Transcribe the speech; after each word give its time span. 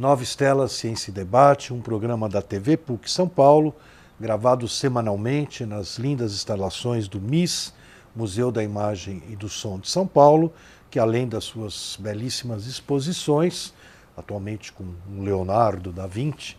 Nova 0.00 0.22
Estela 0.22 0.68
Ciência 0.68 1.10
e 1.10 1.12
Debate, 1.12 1.74
um 1.74 1.80
programa 1.80 2.28
da 2.28 2.40
TV 2.40 2.76
PUC 2.76 3.10
São 3.10 3.28
Paulo, 3.28 3.74
gravado 4.20 4.68
semanalmente 4.68 5.66
nas 5.66 5.98
lindas 5.98 6.34
instalações 6.34 7.08
do 7.08 7.20
MIS, 7.20 7.74
Museu 8.14 8.52
da 8.52 8.62
Imagem 8.62 9.24
e 9.28 9.34
do 9.34 9.48
Som 9.48 9.80
de 9.80 9.88
São 9.88 10.06
Paulo, 10.06 10.52
que 10.88 11.00
além 11.00 11.26
das 11.26 11.42
suas 11.42 11.98
belíssimas 11.98 12.66
exposições, 12.66 13.74
atualmente 14.16 14.72
com 14.72 14.84
o 14.84 15.20
Leonardo 15.20 15.90
da 15.90 16.06
Vinci, 16.06 16.56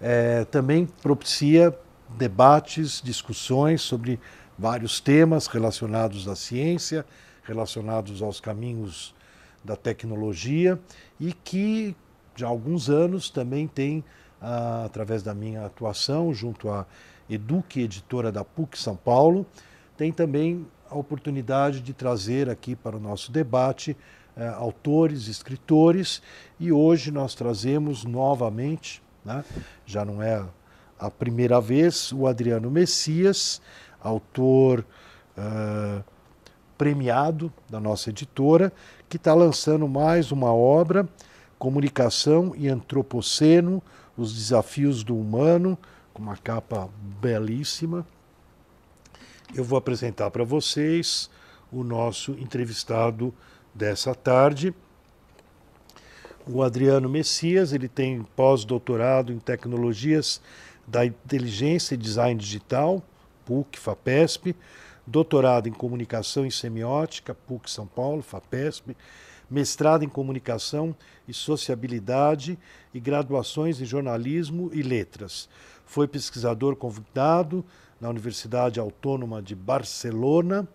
é, 0.00 0.44
também 0.44 0.86
propicia 0.86 1.76
debates, 2.10 3.02
discussões 3.02 3.82
sobre 3.82 4.20
vários 4.56 5.00
temas 5.00 5.48
relacionados 5.48 6.28
à 6.28 6.36
ciência, 6.36 7.04
relacionados 7.42 8.22
aos 8.22 8.38
caminhos 8.38 9.12
da 9.64 9.74
tecnologia 9.74 10.78
e 11.18 11.32
que 11.32 11.96
já 12.36 12.46
há 12.46 12.50
alguns 12.50 12.88
anos 12.88 13.30
também 13.30 13.66
tem, 13.66 14.04
ah, 14.40 14.84
através 14.84 15.22
da 15.22 15.34
minha 15.34 15.64
atuação 15.64 16.32
junto 16.32 16.70
à 16.70 16.86
Eduque, 17.28 17.80
editora 17.80 18.30
da 18.30 18.44
PUC 18.44 18.78
São 18.78 18.94
Paulo, 18.94 19.44
tem 19.96 20.12
também 20.12 20.64
a 20.88 20.96
oportunidade 20.96 21.80
de 21.80 21.92
trazer 21.92 22.48
aqui 22.48 22.76
para 22.76 22.96
o 22.96 23.00
nosso 23.00 23.32
debate 23.32 23.96
eh, 24.36 24.46
autores, 24.48 25.26
escritores, 25.26 26.22
e 26.60 26.70
hoje 26.70 27.10
nós 27.10 27.34
trazemos 27.34 28.04
novamente, 28.04 29.02
né, 29.24 29.44
já 29.84 30.04
não 30.04 30.22
é 30.22 30.44
a 30.98 31.10
primeira 31.10 31.60
vez, 31.60 32.12
o 32.12 32.26
Adriano 32.26 32.70
Messias, 32.70 33.60
autor 34.00 34.84
uh, 35.36 36.04
premiado 36.78 37.52
da 37.68 37.80
nossa 37.80 38.10
editora, 38.10 38.72
que 39.08 39.16
está 39.16 39.34
lançando 39.34 39.88
mais 39.88 40.30
uma 40.32 40.54
obra 40.54 41.08
Comunicação 41.58 42.52
e 42.56 42.68
Antropoceno, 42.68 43.82
os 44.16 44.34
desafios 44.34 45.02
do 45.02 45.16
humano, 45.16 45.78
com 46.12 46.22
uma 46.22 46.36
capa 46.36 46.88
belíssima. 47.20 48.06
Eu 49.54 49.64
vou 49.64 49.78
apresentar 49.78 50.30
para 50.30 50.44
vocês 50.44 51.30
o 51.70 51.82
nosso 51.82 52.32
entrevistado 52.32 53.32
dessa 53.74 54.14
tarde, 54.14 54.74
o 56.48 56.62
Adriano 56.62 57.08
Messias, 57.08 57.72
ele 57.72 57.88
tem 57.88 58.22
pós-doutorado 58.36 59.32
em 59.32 59.38
tecnologias 59.38 60.40
da 60.86 61.04
inteligência 61.04 61.94
e 61.94 61.98
design 61.98 62.40
digital, 62.40 63.02
PUC, 63.44 63.78
FAPESP, 63.78 64.54
doutorado 65.04 65.68
em 65.68 65.72
comunicação 65.72 66.46
e 66.46 66.52
semiótica, 66.52 67.34
PUC 67.34 67.68
São 67.68 67.86
Paulo, 67.86 68.22
FAPESP, 68.22 68.96
mestrado 69.50 70.04
em 70.04 70.08
comunicação 70.08 70.94
e 71.26 71.32
sociabilidade 71.32 72.58
e 72.92 73.00
graduações 73.00 73.80
em 73.80 73.84
jornalismo 73.84 74.70
e 74.72 74.82
letras. 74.82 75.48
Foi 75.84 76.08
pesquisador 76.08 76.76
convidado 76.76 77.64
na 78.00 78.08
Universidade 78.08 78.80
Autônoma 78.80 79.40
de 79.40 79.54
Barcelona, 79.54 80.68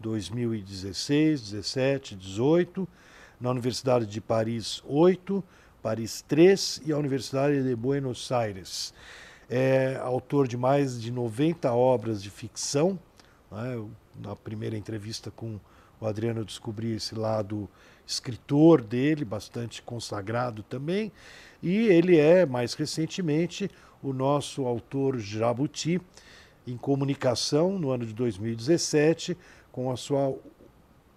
2016, 0.00 1.50
17, 1.50 2.16
18, 2.16 2.88
na 3.40 3.50
Universidade 3.50 4.06
de 4.06 4.20
Paris 4.20 4.82
8, 4.86 5.42
Paris 5.82 6.22
3 6.26 6.82
e 6.86 6.92
a 6.92 6.98
Universidade 6.98 7.62
de 7.62 7.74
Buenos 7.74 8.30
Aires. 8.30 8.94
É 9.50 9.96
autor 9.96 10.46
de 10.46 10.56
mais 10.56 11.00
de 11.00 11.10
90 11.10 11.72
obras 11.72 12.22
de 12.22 12.30
ficção. 12.30 12.98
Né? 13.50 13.84
Na 14.16 14.36
primeira 14.36 14.76
entrevista 14.76 15.30
com 15.30 15.58
o 16.00 16.06
Adriano 16.06 16.40
eu 16.40 16.44
descobri 16.44 16.92
esse 16.92 17.14
lado 17.14 17.68
escritor 18.12 18.82
dele, 18.82 19.24
bastante 19.24 19.82
consagrado 19.82 20.62
também, 20.62 21.10
e 21.62 21.86
ele 21.88 22.18
é, 22.18 22.44
mais 22.44 22.74
recentemente, 22.74 23.70
o 24.02 24.12
nosso 24.12 24.66
autor 24.66 25.18
Jabuti, 25.18 26.00
em 26.66 26.76
comunicação, 26.76 27.78
no 27.78 27.90
ano 27.90 28.04
de 28.04 28.12
2017, 28.12 29.36
com 29.70 29.90
a 29.90 29.96
sua 29.96 30.36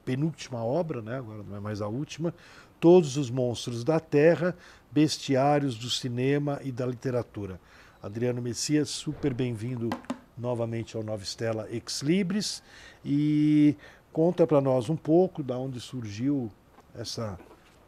penúltima 0.03 0.63
obra, 0.63 1.01
né? 1.01 1.17
agora 1.17 1.43
não 1.43 1.57
é 1.57 1.59
mais 1.59 1.81
a 1.81 1.87
última, 1.87 2.33
Todos 2.79 3.17
os 3.17 3.31
Monstros 3.31 3.83
da 3.83 3.99
Terra, 3.99 4.55
Bestiários 4.91 5.75
do 5.75 5.89
Cinema 5.89 6.59
e 6.63 6.71
da 6.71 6.85
Literatura. 6.85 7.59
Adriano 8.03 8.41
Messias, 8.41 8.89
super 8.89 9.33
bem-vindo 9.33 9.89
novamente 10.37 10.95
ao 10.95 11.01
Nova 11.01 11.23
Estela 11.23 11.67
Ex 11.71 12.01
Libris 12.01 12.61
e 13.03 13.75
conta 14.11 14.45
para 14.45 14.61
nós 14.61 14.89
um 14.89 14.95
pouco 14.95 15.41
da 15.41 15.57
onde 15.57 15.79
surgiu 15.79 16.51
essa 16.97 17.37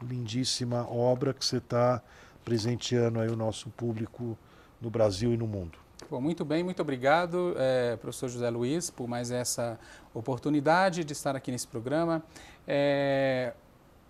lindíssima 0.02 0.88
obra 0.90 1.34
que 1.34 1.44
você 1.44 1.58
está 1.58 2.02
presenteando 2.46 3.20
aí 3.20 3.30
o 3.30 3.36
nosso 3.36 3.70
público 3.70 4.38
no 4.82 4.90
Brasil 4.90 5.34
e 5.34 5.38
no 5.38 5.48
mundo. 5.48 5.78
Bom, 6.10 6.22
muito 6.22 6.46
bem, 6.46 6.64
muito 6.64 6.82
obrigado, 6.82 7.54
é, 7.58 7.98
professor 7.98 8.30
José 8.30 8.50
Luiz, 8.50 8.90
por 8.90 9.08
mais 9.08 9.32
essa 9.32 9.78
oportunidade 10.14 11.04
de 11.04 11.12
estar 11.12 11.36
aqui 11.36 11.52
nesse 11.52 11.68
programa. 11.68 12.24
É, 12.66 13.54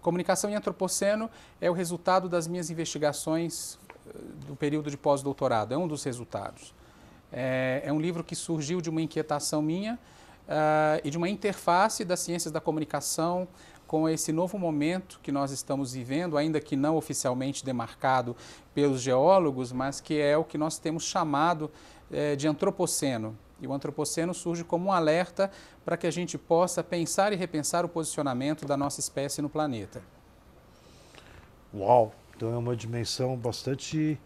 comunicação 0.02 0.50
em 0.50 0.56
antropoceno 0.56 1.30
é 1.60 1.70
o 1.72 1.74
resultado 1.74 2.30
das 2.30 2.48
minhas 2.48 2.70
investigações 2.70 3.80
eh, 4.06 4.12
do 4.46 4.56
período 4.56 4.92
de 4.92 4.98
pós-doutorado, 4.98 5.74
é 5.74 5.78
um 5.78 5.88
dos 5.88 6.04
resultados. 6.04 6.74
É, 7.32 7.82
é, 7.84 7.92
um 7.92 8.00
livro 8.00 8.24
que 8.24 8.36
surgiu 8.36 8.80
de 8.80 8.90
uma 8.90 9.02
inquietação 9.02 9.62
minha 9.62 9.96
uh, 10.48 11.02
e 11.04 11.10
de 11.10 11.18
uma 11.18 11.28
interface 11.28 12.06
das 12.06 12.22
ciências 12.22 12.52
da 12.54 12.62
comunicação 12.62 13.48
com 13.88 14.08
esse 14.08 14.34
novo 14.34 14.60
momento 14.60 15.20
que 15.24 15.32
nós 15.32 15.52
estamos 15.52 15.94
vivendo, 15.94 16.38
ainda 16.38 16.60
que 16.60 16.76
não 16.76 16.98
oficialmente 16.98 17.64
demarcado 17.64 18.36
pelos 18.76 19.02
geólogos, 19.02 19.72
mas 19.72 20.02
que 20.02 20.20
é 20.20 20.38
o 20.38 20.44
que 20.44 20.58
nós 20.58 20.78
temos 20.78 21.04
chamado 21.04 21.72
é, 22.12 22.36
de 22.36 22.48
antropoceno. 22.48 23.36
E 23.60 23.66
o 23.66 23.74
antropoceno 23.74 24.34
surge 24.34 24.64
como 24.64 24.90
um 24.90 24.92
alerta 24.92 25.50
para 25.84 25.98
que 25.98 26.06
a 26.06 26.12
gente 26.12 26.38
possa 26.38 26.84
pensar 26.84 27.34
e 27.34 27.36
repensar 27.36 27.86
o 27.86 27.90
posicionamento 27.90 28.66
da 28.66 28.78
nossa 28.78 29.00
espécie 29.00 29.42
no 29.42 29.50
planeta. 29.50 30.02
Uau! 31.74 32.14
Então 32.36 32.54
é 32.54 32.58
uma 32.58 32.76
dimensão 32.76 33.36
bastante 33.36 34.20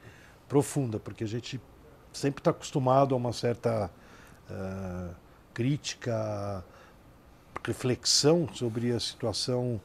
profunda, 0.50 1.00
porque 1.00 1.24
a 1.24 1.28
gente 1.28 1.62
sempre 2.12 2.42
está 2.42 2.52
acostumado 2.52 3.16
a 3.16 3.18
uma 3.18 3.32
certa 3.32 3.90
uh, 4.50 5.16
crítica 5.54 6.62
reflexão 7.64 8.48
sobre 8.54 8.92
a 8.92 9.00
situação 9.00 9.80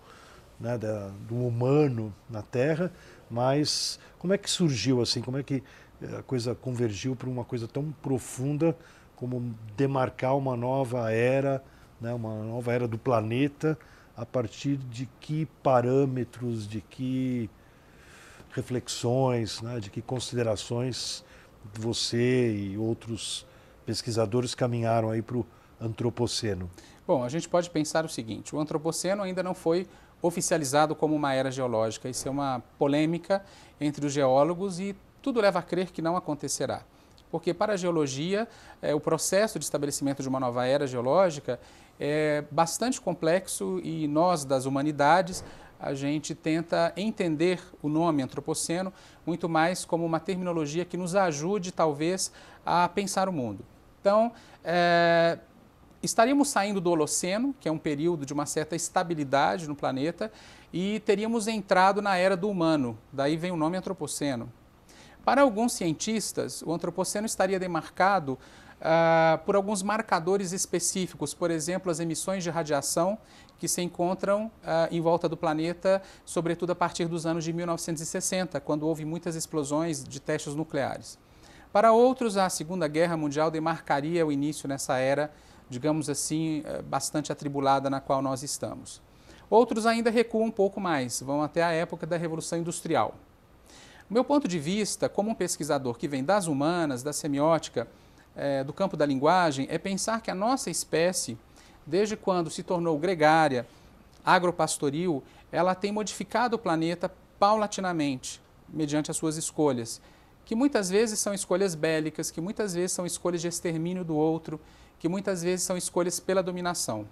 né, 0.59 0.79
da, 0.79 1.09
do 1.29 1.35
humano 1.35 2.15
na 2.29 2.43
Terra, 2.43 2.91
mas 3.31 3.99
como 4.19 4.33
é 4.33 4.39
que 4.39 4.51
surgiu 4.51 5.03
assim? 5.03 5.21
Como 5.21 5.39
é 5.39 5.43
que 5.43 5.63
a 6.19 6.23
coisa 6.23 6.55
convergiu 6.55 7.15
para 7.17 7.29
uma 7.29 7.45
coisa 7.45 7.67
tão 7.67 7.93
profunda 8.03 8.77
como 9.15 9.55
demarcar 9.77 10.37
uma 10.37 10.57
nova 10.57 11.11
era, 11.11 11.63
né, 12.01 12.13
uma 12.13 12.43
nova 12.43 12.73
era 12.73 12.87
do 12.87 12.99
planeta 12.99 13.79
a 14.17 14.25
partir 14.25 14.77
de 14.77 15.07
que 15.21 15.47
parâmetros, 15.63 16.67
de 16.69 16.81
que 16.81 17.51
reflexões, 18.53 19.61
né, 19.61 19.81
de 19.81 19.91
que 19.91 20.01
considerações 20.01 21.25
você 21.75 22.55
e 22.55 22.79
outros 22.79 23.47
pesquisadores 23.85 24.55
caminharam 24.55 25.11
aí 25.11 25.23
para 25.23 25.37
o 25.39 25.47
antropoceno? 25.81 26.71
Bom, 27.07 27.23
a 27.23 27.29
gente 27.29 27.49
pode 27.49 27.71
pensar 27.71 28.05
o 28.05 28.09
seguinte: 28.09 28.55
o 28.55 28.59
antropoceno 28.59 29.23
ainda 29.23 29.43
não 29.43 29.55
foi 29.55 29.87
oficializado 30.21 30.95
como 30.97 31.15
uma 31.15 31.33
era 31.33 31.51
geológica. 31.51 32.09
Isso 32.09 32.27
é 32.27 32.31
uma 32.31 32.63
polêmica 32.79 33.45
entre 33.81 34.05
os 34.05 34.13
geólogos 34.13 34.81
e 34.81 34.97
tudo 35.23 35.41
leva 35.41 35.61
a 35.61 35.63
crer 35.63 35.93
que 35.93 36.03
não 36.03 36.17
acontecerá. 36.17 36.83
Porque 37.31 37.55
para 37.55 37.75
a 37.75 37.77
geologia, 37.77 38.49
é, 38.81 38.95
o 38.95 39.01
processo 39.01 39.59
de 39.59 39.65
estabelecimento 39.65 40.23
de 40.23 40.29
uma 40.29 40.41
nova 40.41 40.67
era 40.67 40.87
geológica 40.87 41.61
é 41.99 42.45
bastante 42.51 43.01
complexo 43.01 43.81
e 43.83 44.07
nós, 44.09 44.45
das 44.45 44.67
humanidades, 44.67 45.45
a 45.79 45.95
gente 45.95 46.35
tenta 46.35 46.93
entender 46.97 47.61
o 47.83 47.89
nome 47.89 48.23
antropoceno 48.23 48.93
muito 49.25 49.49
mais 49.49 49.85
como 49.85 50.05
uma 50.05 50.19
terminologia 50.21 50.85
que 50.85 50.97
nos 50.97 51.15
ajude, 51.15 51.73
talvez, 51.73 52.33
a 52.65 52.89
pensar 52.89 53.29
o 53.29 53.33
mundo. 53.33 53.65
Então, 54.01 54.33
é, 54.65 55.39
estaríamos 56.07 56.49
saindo 56.49 56.81
do 56.81 56.91
Holoceno, 56.91 57.55
que 57.61 57.69
é 57.69 57.73
um 57.73 57.79
período 57.79 58.25
de 58.25 58.33
uma 58.33 58.47
certa 58.47 58.75
estabilidade 58.75 59.69
no 59.69 59.77
planeta, 59.77 60.33
e 60.73 61.01
teríamos 61.01 61.47
entrado 61.47 62.01
na 62.01 62.17
era 62.17 62.37
do 62.37 62.49
humano, 62.49 62.99
daí 63.13 63.37
vem 63.37 63.51
o 63.51 63.57
nome 63.57 63.77
Antropoceno. 63.77 64.51
Para 65.25 65.43
alguns 65.43 65.73
cientistas, 65.73 66.63
o 66.63 66.73
Antropoceno 66.73 67.27
estaria 67.27 67.59
demarcado 67.59 68.39
uh, 68.81 69.39
por 69.45 69.57
alguns 69.57 69.83
marcadores 69.83 70.53
específicos, 70.53 71.35
por 71.35 71.51
exemplo, 71.51 71.91
as 71.91 71.99
emissões 71.99 72.45
de 72.45 72.51
radiação 72.51 73.19
que 73.59 73.67
se 73.67 73.83
encontram 73.83 74.47
uh, 74.47 74.89
em 74.91 75.01
volta 75.01 75.29
do 75.29 75.37
planeta, 75.37 76.01
sobretudo 76.25 76.71
a 76.73 76.75
partir 76.75 77.09
dos 77.09 77.27
anos 77.27 77.43
de 77.43 77.53
1960, 77.53 78.61
quando 78.61 78.87
houve 78.87 79.05
muitas 79.05 79.35
explosões 79.35 80.05
de 80.05 80.21
testes 80.21 80.55
nucleares. 80.55 81.19
Para 81.73 81.93
outros, 81.93 82.37
a 82.37 82.49
Segunda 82.49 82.87
Guerra 82.87 83.17
Mundial 83.17 83.51
demarcaria 83.51 84.25
o 84.25 84.33
início 84.33 84.69
nessa 84.69 84.99
era 84.99 85.33
digamos 85.69 86.09
assim, 86.09 86.63
eh, 86.65 86.83
bastante 86.83 87.33
atribulada 87.33 87.91
na 87.91 88.01
qual 88.01 88.23
nós 88.23 88.43
estamos. 88.43 89.01
Outros 89.49 89.87
ainda 89.87 90.11
recuam 90.11 90.47
um 90.47 90.51
pouco 90.51 90.81
mais, 90.81 91.21
vão 91.21 91.43
até 91.43 91.63
a 91.63 91.71
época 91.71 92.07
da 92.07 92.17
Revolução 92.17 92.59
Industrial. 92.59 93.15
meu 94.09 94.25
ponto 94.25 94.47
de 94.47 94.59
vista, 94.59 95.09
como 95.09 95.31
um 95.31 95.35
pesquisador 95.35 95.97
que 95.97 96.07
vem 96.07 96.23
das 96.23 96.47
humanas, 96.47 97.03
da 97.03 97.13
semiótica, 97.13 97.89
é, 98.37 98.63
do 98.63 98.73
campo 98.73 98.97
da 98.97 99.05
linguagem, 99.05 99.67
é 99.71 99.79
pensar 99.79 100.21
que 100.21 100.31
a 100.31 100.35
nossa 100.35 100.71
espécie, 100.71 101.37
desde 101.85 102.17
quando 102.17 102.51
se 102.51 102.63
tornou 102.63 102.99
gregária, 102.99 103.67
agropastoril, 104.25 105.23
ela 105.51 105.75
tem 105.75 105.91
modificado 105.91 106.57
o 106.57 106.59
planeta 106.59 107.11
paulatinamente, 107.39 108.41
mediante 108.69 109.11
as 109.11 109.17
suas 109.17 109.37
escolhas, 109.37 110.01
que 110.45 110.55
muitas 110.55 110.91
vezes 110.91 111.19
são 111.19 111.33
escolhas 111.35 111.75
bélicas, 111.75 112.31
que 112.31 112.41
muitas 112.41 112.75
vezes 112.75 112.93
são 112.93 113.07
escolhas 113.07 113.41
de 113.41 113.49
extermínio 113.49 114.05
do 114.05 114.17
outro, 114.17 114.61
que 114.99 115.09
muitas 115.09 115.43
vezes 115.43 115.65
são 115.65 115.77
escolhas 115.77 116.19
pela 116.21 116.43
dominação. 116.43 117.07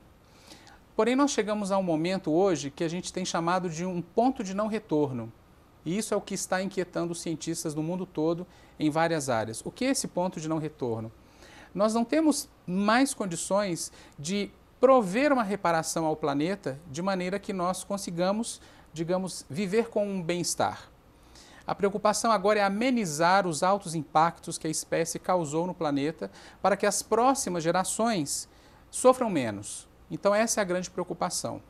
Porém, 0.96 1.16
nós 1.16 1.32
chegamos 1.32 1.72
a 1.72 1.78
um 1.78 1.82
momento 1.82 2.30
hoje 2.30 2.70
que 2.70 2.84
a 2.84 2.88
gente 2.88 3.12
tem 3.12 3.24
chamado 3.24 3.68
de 3.68 3.84
um 3.84 4.00
ponto 4.00 4.44
de 4.44 4.54
não 4.54 4.68
retorno. 4.68 5.32
E 5.84 5.98
isso 5.98 6.14
é 6.14 6.16
o 6.16 6.20
que 6.20 6.34
está 6.34 6.62
inquietando 6.62 7.12
os 7.12 7.20
cientistas 7.20 7.74
do 7.74 7.82
mundo 7.82 8.06
todo 8.06 8.46
em 8.78 8.90
várias 8.90 9.28
áreas. 9.28 9.60
O 9.64 9.70
que 9.70 9.84
é 9.84 9.90
esse 9.90 10.08
ponto 10.08 10.40
de 10.40 10.48
não 10.48 10.58
retorno? 10.58 11.10
Nós 11.74 11.92
não 11.92 12.04
temos 12.04 12.48
mais 12.66 13.12
condições 13.12 13.92
de 14.18 14.50
prover 14.80 15.32
uma 15.32 15.42
reparação 15.42 16.06
ao 16.06 16.14
planeta 16.14 16.78
de 16.90 17.02
maneira 17.02 17.38
que 17.38 17.52
nós 17.52 17.82
consigamos, 17.82 18.60
digamos, 18.92 19.44
viver 19.50 19.88
com 19.88 20.06
um 20.06 20.22
bem-estar. 20.22 20.93
A 21.66 21.74
preocupação 21.74 22.30
agora 22.30 22.60
é 22.60 22.62
amenizar 22.62 23.46
os 23.46 23.62
altos 23.62 23.94
impactos 23.94 24.58
que 24.58 24.66
a 24.66 24.70
espécie 24.70 25.18
causou 25.18 25.66
no 25.66 25.74
planeta 25.74 26.30
para 26.60 26.76
que 26.76 26.86
as 26.86 27.02
próximas 27.02 27.62
gerações 27.62 28.48
sofram 28.90 29.30
menos. 29.30 29.88
Então, 30.10 30.34
essa 30.34 30.60
é 30.60 30.62
a 30.62 30.64
grande 30.64 30.90
preocupação. 30.90 31.62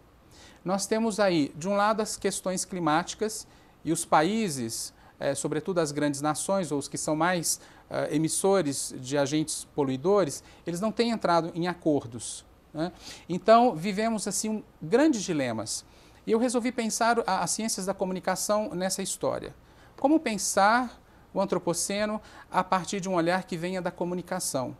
Nós 0.65 0.87
temos 0.87 1.21
aí, 1.21 1.53
de 1.57 1.69
um 1.69 1.77
lado, 1.77 2.01
as 2.01 2.17
questões 2.17 2.65
climáticas 2.65 3.47
e 3.85 3.93
os 3.93 4.05
países, 4.05 4.93
é, 5.21 5.35
sobretudo 5.35 5.79
as 5.79 5.93
grandes 5.93 6.21
nações, 6.21 6.73
ou 6.73 6.79
os 6.79 6.89
que 6.89 6.99
são 6.99 7.15
mais 7.15 7.61
é, 7.89 8.15
emissores 8.15 8.95
de 8.99 9.17
agentes 9.17 9.65
poluidores, 9.77 10.43
eles 10.67 10.81
não 10.81 10.91
têm 10.91 11.11
entrado 11.11 11.53
em 11.55 11.69
acordos. 11.69 12.45
Né? 12.73 12.91
Então, 13.29 13.77
vivemos 13.77 14.27
assim 14.27 14.49
um, 14.49 14.63
grandes 14.83 15.23
dilemas. 15.23 15.85
E 16.27 16.33
eu 16.33 16.39
resolvi 16.39 16.73
pensar 16.73 17.23
as 17.27 17.51
ciências 17.53 17.87
da 17.87 17.95
comunicação 17.95 18.71
nessa 18.75 19.03
história. 19.03 19.55
Como 19.97 20.21
pensar 20.21 21.01
o 21.33 21.41
antropoceno 21.41 22.21
a 22.51 22.63
partir 22.63 23.01
de 23.01 23.09
um 23.09 23.15
olhar 23.15 23.45
que 23.45 23.57
venha 23.57 23.81
da 23.81 23.91
comunicação? 23.91 24.77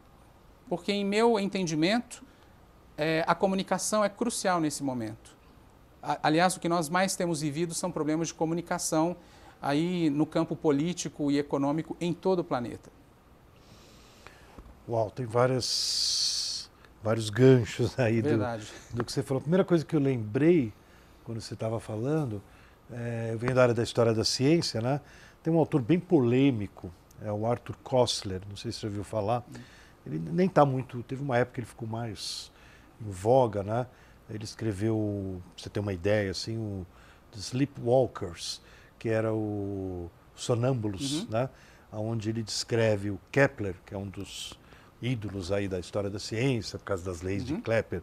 Porque, 0.69 0.93
em 0.93 1.05
meu 1.05 1.39
entendimento, 1.39 2.25
é, 2.97 3.25
a 3.27 3.35
comunicação 3.35 4.05
é 4.05 4.09
crucial 4.09 4.61
nesse 4.61 4.83
momento. 4.83 5.35
aliás, 6.23 6.57
o 6.57 6.61
que 6.61 6.69
nós 6.69 6.89
mais 6.89 7.17
temos 7.17 7.41
vivido 7.41 7.75
são 7.75 7.91
problemas 7.91 8.29
de 8.29 8.35
comunicação 8.35 9.17
aí 9.61 10.11
no 10.11 10.27
campo 10.27 10.55
político 10.55 11.31
e 11.31 11.39
econômico 11.39 11.97
em 11.99 12.13
todo 12.13 12.41
o 12.41 12.45
planeta. 12.45 12.91
Uau, 14.87 15.11
tem 15.11 15.25
várias, 15.25 16.71
vários 17.03 17.31
ganchos 17.31 17.99
aí 17.99 18.21
do, 18.21 18.37
do, 18.93 19.05
que 19.05 19.11
você 19.11 19.23
falou. 19.23 19.39
A 19.39 19.43
primeira 19.43 19.65
coisa 19.65 19.83
que 19.83 19.97
eu 19.97 20.01
lembrei 20.01 20.71
quando 21.25 21.41
você 21.41 21.55
estava 21.55 21.81
falando, 21.81 22.43
é, 22.93 23.31
eu 23.33 23.39
venho 23.39 23.55
da 23.55 23.63
área 23.63 23.75
da 23.75 23.83
história 23.83 24.13
da 24.13 24.25
ciência, 24.25 24.81
né? 24.81 25.01
Tem 25.43 25.53
um 25.53 25.59
autor 25.59 25.83
bem 25.83 25.99
polêmico, 25.99 26.93
é 27.23 27.31
o 27.31 27.47
Arthur 27.47 27.77
Koestler, 27.83 28.41
não 28.49 28.57
sei 28.57 28.73
se 28.73 28.81
você 28.81 28.87
ouviu 28.87 29.05
falar. 29.05 29.45
Ele 30.07 30.19
nem 30.19 30.47
está 30.47 30.65
muito, 30.65 31.03
teve 31.03 31.23
uma 31.23 31.39
época 31.39 31.55
que 31.55 31.61
ele 31.61 31.67
ficou 31.67 31.89
mais 31.89 32.51
em 33.01 33.11
voga, 33.11 33.63
né? 33.63 33.87
Ele 34.29 34.45
escreveu, 34.45 35.41
pra 35.55 35.63
você 35.63 35.71
ter 35.71 35.81
uma 35.81 35.93
ideia, 35.93 36.31
assim, 36.31 36.57
o 36.57 36.87
The 37.33 37.39
Sleepwalkers, 37.39 38.61
que 38.99 39.09
era 39.09 39.33
o 39.33 40.11
Sonâmbulos, 40.35 41.23
uhum. 41.23 41.31
né? 41.31 41.49
Onde 41.93 42.31
ele 42.31 42.43
descreve 42.43 43.11
o 43.11 43.21
Kepler, 43.31 43.77
que 43.87 43.95
é 43.95 43.99
um 43.99 44.09
dos 44.09 44.59
ídolos 45.01 45.53
aí 45.53 45.69
da 45.69 45.79
história 45.79 46.11
da 46.11 46.19
ciência, 46.19 46.79
por 46.79 46.87
causa 46.87 47.05
das 47.05 47.21
leis 47.23 47.49
uhum. 47.49 47.57
de 47.57 47.63
Kepler, 47.63 48.03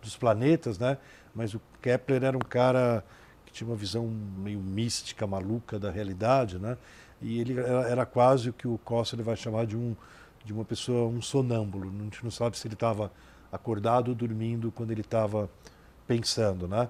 dos 0.00 0.16
planetas, 0.16 0.78
né? 0.78 0.98
Mas 1.34 1.54
o 1.54 1.60
Kepler 1.80 2.22
era 2.22 2.36
um 2.36 2.40
cara 2.40 3.04
que 3.52 3.58
tinha 3.58 3.68
uma 3.68 3.76
visão 3.76 4.06
meio 4.06 4.58
mística, 4.58 5.26
maluca 5.26 5.78
da 5.78 5.90
realidade, 5.90 6.58
né? 6.58 6.78
E 7.20 7.38
ele 7.38 7.60
era, 7.60 7.88
era 7.88 8.06
quase 8.06 8.48
o 8.48 8.52
que 8.52 8.66
o 8.66 8.78
Costa 8.78 9.16
vai 9.22 9.36
chamar 9.36 9.66
de 9.66 9.76
um 9.76 9.94
de 10.44 10.52
uma 10.52 10.64
pessoa, 10.64 11.06
um 11.08 11.22
sonâmbulo. 11.22 11.88
A 11.88 12.02
gente 12.02 12.24
não 12.24 12.30
sabe 12.30 12.58
se 12.58 12.66
ele 12.66 12.74
estava 12.74 13.12
acordado 13.52 14.08
ou 14.08 14.14
dormindo 14.14 14.72
quando 14.72 14.90
ele 14.90 15.02
estava 15.02 15.48
pensando, 16.04 16.66
né? 16.66 16.88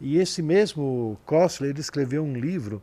E 0.00 0.18
esse 0.18 0.40
mesmo 0.40 1.18
Kostler, 1.26 1.70
ele 1.70 1.80
escreveu 1.80 2.22
um 2.22 2.34
livro 2.34 2.80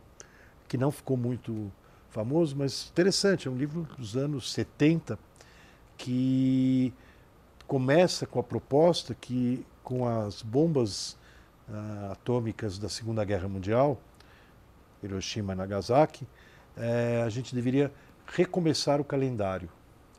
que 0.67 0.77
não 0.77 0.91
ficou 0.91 1.15
muito 1.15 1.71
famoso, 2.09 2.55
mas 2.57 2.89
interessante, 2.91 3.47
é 3.47 3.51
um 3.51 3.55
livro 3.55 3.87
dos 3.97 4.17
anos 4.17 4.51
70 4.51 5.17
que 5.97 6.93
começa 7.65 8.25
com 8.25 8.39
a 8.39 8.43
proposta 8.43 9.13
que 9.13 9.65
com 9.83 10.05
as 10.05 10.41
bombas 10.41 11.17
uh, 11.69 12.11
atômicas 12.11 12.77
da 12.77 12.89
Segunda 12.89 13.23
Guerra 13.23 13.47
Mundial, 13.47 13.99
Hiroshima 15.03 15.53
e 15.53 15.55
Nagasaki, 15.55 16.25
uh, 16.77 17.25
a 17.25 17.29
gente 17.29 17.53
deveria 17.53 17.91
recomeçar 18.25 18.99
o 18.99 19.03
calendário. 19.03 19.69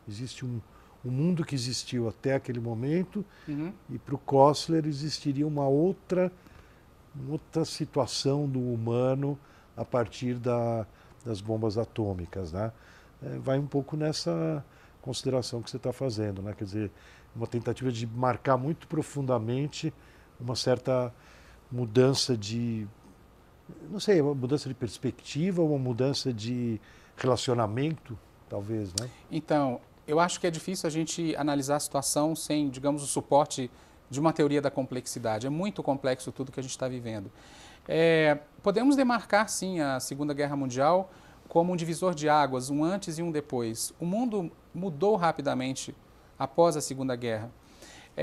Existe 0.08 0.44
um, 0.44 0.60
o 1.04 1.10
mundo 1.10 1.44
que 1.44 1.54
existiu 1.54 2.08
até 2.08 2.34
aquele 2.34 2.60
momento 2.60 3.24
uhum. 3.48 3.72
e 3.88 3.98
para 3.98 4.14
o 4.14 4.18
Kostler 4.18 4.86
existiria 4.86 5.46
uma 5.46 5.66
outra, 5.66 6.32
uma 7.14 7.32
outra 7.32 7.64
situação 7.64 8.48
do 8.48 8.60
humano 8.60 9.38
a 9.76 9.84
partir 9.84 10.34
da, 10.34 10.86
das 11.24 11.40
bombas 11.40 11.78
atômicas. 11.78 12.52
Né? 12.52 12.72
É, 13.22 13.38
vai 13.38 13.58
um 13.58 13.66
pouco 13.66 13.96
nessa 13.96 14.64
consideração 15.00 15.62
que 15.62 15.70
você 15.70 15.78
está 15.78 15.92
fazendo, 15.92 16.42
né? 16.42 16.54
quer 16.56 16.64
dizer, 16.64 16.90
uma 17.34 17.46
tentativa 17.46 17.90
de 17.90 18.06
marcar 18.06 18.56
muito 18.56 18.86
profundamente 18.86 19.92
uma 20.40 20.56
certa 20.56 21.12
mudança 21.70 22.36
de, 22.36 22.86
não 23.90 24.00
sei, 24.00 24.20
uma 24.20 24.34
mudança 24.34 24.68
de 24.68 24.74
perspectiva, 24.74 25.62
uma 25.62 25.78
mudança 25.78 26.32
de 26.32 26.80
relacionamento, 27.16 28.18
talvez, 28.48 28.92
né? 29.00 29.08
Então, 29.30 29.80
eu 30.06 30.18
acho 30.18 30.40
que 30.40 30.46
é 30.46 30.50
difícil 30.50 30.86
a 30.86 30.90
gente 30.90 31.36
analisar 31.36 31.76
a 31.76 31.80
situação 31.80 32.34
sem, 32.34 32.68
digamos, 32.68 33.02
o 33.02 33.06
suporte 33.06 33.70
de 34.08 34.18
uma 34.18 34.32
teoria 34.32 34.60
da 34.60 34.70
complexidade. 34.70 35.46
É 35.46 35.50
muito 35.50 35.82
complexo 35.82 36.32
tudo 36.32 36.50
que 36.50 36.58
a 36.58 36.62
gente 36.62 36.72
está 36.72 36.88
vivendo. 36.88 37.30
É, 37.86 38.38
podemos 38.62 38.96
demarcar, 38.96 39.48
sim, 39.48 39.80
a 39.80 40.00
Segunda 40.00 40.34
Guerra 40.34 40.56
Mundial 40.56 41.10
como 41.48 41.72
um 41.72 41.76
divisor 41.76 42.14
de 42.14 42.28
águas, 42.28 42.70
um 42.70 42.84
antes 42.84 43.18
e 43.18 43.22
um 43.22 43.32
depois. 43.32 43.92
O 43.98 44.06
mundo 44.06 44.52
mudou 44.72 45.16
rapidamente 45.16 45.94
após 46.38 46.76
a 46.76 46.80
Segunda 46.80 47.16
Guerra. 47.16 47.50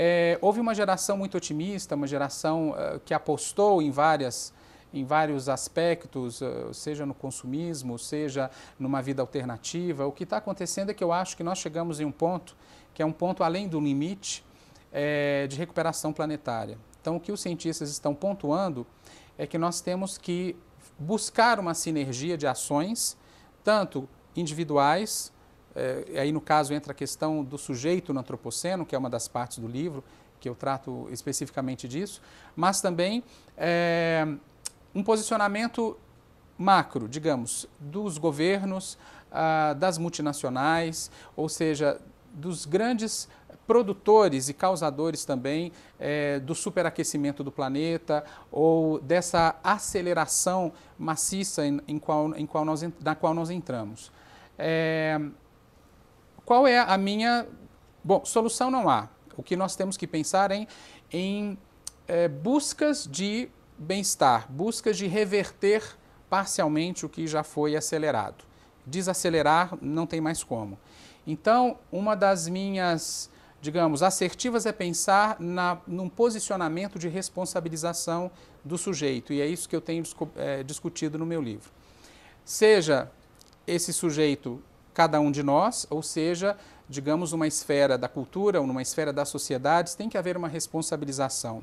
É, 0.00 0.38
houve 0.40 0.60
uma 0.60 0.76
geração 0.76 1.16
muito 1.16 1.36
otimista, 1.36 1.96
uma 1.96 2.06
geração 2.06 2.70
uh, 2.70 3.00
que 3.00 3.12
apostou 3.12 3.82
em 3.82 3.90
várias 3.90 4.54
em 4.92 5.04
vários 5.04 5.50
aspectos, 5.50 6.40
eh, 6.40 6.72
seja 6.72 7.04
no 7.04 7.12
consumismo, 7.12 7.98
seja 7.98 8.50
numa 8.78 9.02
vida 9.02 9.20
alternativa. 9.20 10.06
O 10.06 10.12
que 10.12 10.24
está 10.24 10.38
acontecendo 10.38 10.90
é 10.90 10.94
que 10.94 11.04
eu 11.04 11.12
acho 11.12 11.36
que 11.36 11.42
nós 11.42 11.58
chegamos 11.58 12.00
em 12.00 12.06
um 12.06 12.10
ponto 12.10 12.56
que 12.94 13.02
é 13.02 13.04
um 13.04 13.12
ponto 13.12 13.44
além 13.44 13.68
do 13.68 13.78
limite 13.78 14.42
é, 14.90 15.46
de 15.46 15.56
recuperação 15.56 16.10
planetária. 16.10 16.78
Então, 17.02 17.16
o 17.16 17.20
que 17.20 17.30
os 17.30 17.40
cientistas 17.42 17.90
estão 17.90 18.14
pontuando 18.14 18.86
é 19.36 19.46
que 19.46 19.58
nós 19.58 19.82
temos 19.82 20.16
que 20.16 20.56
buscar 20.98 21.60
uma 21.60 21.74
sinergia 21.74 22.38
de 22.38 22.46
ações, 22.46 23.14
tanto 23.62 24.08
individuais, 24.34 25.30
é, 25.74 26.20
aí 26.20 26.32
no 26.32 26.40
caso 26.40 26.74
entra 26.74 26.92
a 26.92 26.94
questão 26.94 27.44
do 27.44 27.58
sujeito 27.58 28.12
no 28.12 28.20
antropoceno, 28.20 28.84
que 28.84 28.94
é 28.94 28.98
uma 28.98 29.10
das 29.10 29.28
partes 29.28 29.58
do 29.58 29.68
livro, 29.68 30.02
que 30.40 30.48
eu 30.48 30.54
trato 30.54 31.08
especificamente 31.10 31.88
disso, 31.88 32.22
mas 32.54 32.80
também 32.80 33.22
é, 33.56 34.26
um 34.94 35.02
posicionamento 35.02 35.96
macro, 36.56 37.08
digamos, 37.08 37.68
dos 37.78 38.18
governos, 38.18 38.98
ah, 39.30 39.74
das 39.74 39.98
multinacionais, 39.98 41.10
ou 41.36 41.48
seja, 41.48 42.00
dos 42.32 42.66
grandes 42.66 43.28
produtores 43.66 44.48
e 44.48 44.54
causadores 44.54 45.26
também 45.26 45.70
é, 46.00 46.40
do 46.40 46.54
superaquecimento 46.54 47.44
do 47.44 47.52
planeta 47.52 48.24
ou 48.50 48.98
dessa 48.98 49.56
aceleração 49.62 50.72
maciça 50.98 51.66
em, 51.66 51.80
em 51.86 51.98
qual, 51.98 52.34
em 52.34 52.46
qual 52.46 52.64
nós, 52.64 52.82
na 53.02 53.14
qual 53.14 53.34
nós 53.34 53.50
entramos. 53.50 54.10
É, 54.58 55.20
qual 56.48 56.66
é 56.66 56.78
a 56.78 56.96
minha. 56.96 57.46
Bom, 58.02 58.24
solução 58.24 58.70
não 58.70 58.88
há. 58.88 59.10
O 59.36 59.42
que 59.42 59.54
nós 59.54 59.76
temos 59.76 59.98
que 59.98 60.06
pensar 60.06 60.50
em, 60.50 60.66
em 61.12 61.58
é, 62.06 62.26
buscas 62.26 63.06
de 63.06 63.50
bem-estar, 63.76 64.50
buscas 64.50 64.96
de 64.96 65.06
reverter 65.06 65.84
parcialmente 66.30 67.04
o 67.04 67.08
que 67.08 67.26
já 67.26 67.42
foi 67.42 67.76
acelerado. 67.76 68.46
Desacelerar 68.86 69.76
não 69.82 70.06
tem 70.06 70.22
mais 70.22 70.42
como. 70.42 70.78
Então, 71.26 71.78
uma 71.92 72.16
das 72.16 72.48
minhas, 72.48 73.28
digamos, 73.60 74.02
assertivas 74.02 74.64
é 74.64 74.72
pensar 74.72 75.38
na, 75.38 75.76
num 75.86 76.08
posicionamento 76.08 76.98
de 76.98 77.08
responsabilização 77.08 78.30
do 78.64 78.78
sujeito, 78.78 79.34
e 79.34 79.42
é 79.42 79.46
isso 79.46 79.68
que 79.68 79.76
eu 79.76 79.82
tenho 79.82 80.02
é, 80.34 80.62
discutido 80.62 81.18
no 81.18 81.26
meu 81.26 81.42
livro. 81.42 81.70
Seja 82.42 83.10
esse 83.66 83.92
sujeito, 83.92 84.62
cada 84.98 85.20
um 85.20 85.30
de 85.30 85.44
nós, 85.44 85.86
ou 85.90 86.02
seja, 86.02 86.56
digamos, 86.88 87.32
uma 87.32 87.46
esfera 87.46 87.96
da 87.96 88.08
cultura 88.08 88.60
ou 88.60 88.66
numa 88.66 88.82
esfera 88.82 89.12
das 89.12 89.28
sociedades, 89.28 89.94
tem 89.94 90.08
que 90.08 90.18
haver 90.18 90.36
uma 90.36 90.48
responsabilização 90.48 91.62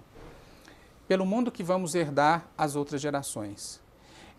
pelo 1.06 1.26
mundo 1.26 1.52
que 1.52 1.62
vamos 1.62 1.96
herdar 1.96 2.48
às 2.58 2.78
outras 2.78 3.02
gerações. 3.02 3.82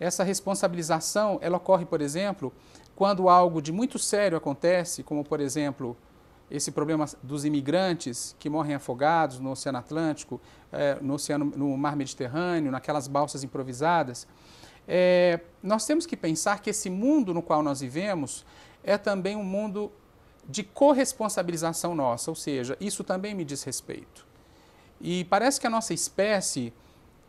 Essa 0.00 0.24
responsabilização, 0.24 1.38
ela 1.42 1.58
ocorre, 1.58 1.84
por 1.84 2.00
exemplo, 2.00 2.50
quando 2.94 3.28
algo 3.28 3.60
de 3.60 3.70
muito 3.70 3.98
sério 3.98 4.38
acontece, 4.38 5.02
como, 5.02 5.22
por 5.22 5.40
exemplo, 5.40 5.94
esse 6.50 6.72
problema 6.72 7.04
dos 7.22 7.44
imigrantes 7.44 8.34
que 8.38 8.48
morrem 8.48 8.76
afogados 8.76 9.38
no 9.38 9.50
Oceano 9.50 9.76
Atlântico, 9.76 10.40
é, 10.72 10.96
no, 11.02 11.12
oceano, 11.16 11.52
no 11.54 11.76
Mar 11.76 11.96
Mediterrâneo, 11.96 12.72
naquelas 12.72 13.08
balsas 13.08 13.44
improvisadas, 13.44 14.26
é, 14.88 15.40
nós 15.62 15.84
temos 15.84 16.06
que 16.06 16.16
pensar 16.16 16.60
que 16.62 16.70
esse 16.70 16.88
mundo 16.88 17.34
no 17.34 17.42
qual 17.42 17.62
nós 17.62 17.80
vivemos 17.80 18.46
é 18.86 18.96
também 18.96 19.36
um 19.36 19.44
mundo 19.44 19.92
de 20.48 20.62
corresponsabilização 20.62 21.94
nossa, 21.94 22.30
ou 22.30 22.36
seja, 22.36 22.76
isso 22.80 23.02
também 23.02 23.34
me 23.34 23.44
diz 23.44 23.64
respeito. 23.64 24.24
E 25.00 25.24
parece 25.24 25.60
que 25.60 25.66
a 25.66 25.70
nossa 25.70 25.92
espécie 25.92 26.72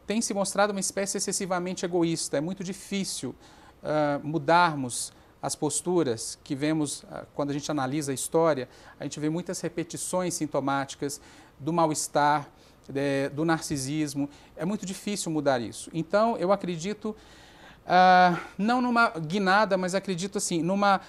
tem 0.05 0.21
se 0.21 0.33
mostrado 0.33 0.71
uma 0.71 0.79
espécie 0.79 1.17
excessivamente 1.17 1.83
egoísta. 1.83 2.37
É 2.37 2.41
muito 2.41 2.63
difícil 2.63 3.35
uh, 3.81 4.25
mudarmos 4.25 5.11
as 5.41 5.55
posturas 5.55 6.37
que 6.43 6.55
vemos 6.55 7.03
uh, 7.03 7.25
quando 7.33 7.49
a 7.49 7.53
gente 7.53 7.69
analisa 7.69 8.11
a 8.11 8.15
história. 8.15 8.69
A 8.99 9.03
gente 9.03 9.19
vê 9.19 9.29
muitas 9.29 9.59
repetições 9.59 10.35
sintomáticas 10.35 11.19
do 11.59 11.73
mal-estar, 11.73 12.47
do 13.33 13.43
narcisismo. 13.43 14.29
É 14.55 14.63
muito 14.63 14.85
difícil 14.85 15.29
mudar 15.29 15.59
isso. 15.59 15.89
Então, 15.91 16.37
eu 16.37 16.53
acredito, 16.53 17.13
uh, 17.83 18.39
não 18.57 18.79
numa 18.79 19.09
guinada, 19.09 19.75
mas 19.75 19.93
acredito 19.93 20.37
assim, 20.37 20.61
numa 20.61 21.01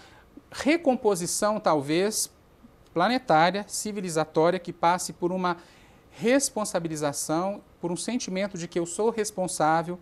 recomposição, 0.50 1.60
talvez, 1.60 2.30
planetária, 2.92 3.64
civilizatória, 3.68 4.58
que 4.58 4.72
passe 4.72 5.12
por 5.12 5.30
uma 5.32 5.56
responsabilização, 6.10 7.62
por 7.80 7.92
um 7.92 7.96
sentimento 7.96 8.58
de 8.58 8.66
que 8.66 8.78
eu 8.78 8.86
sou 8.86 9.10
responsável 9.10 9.98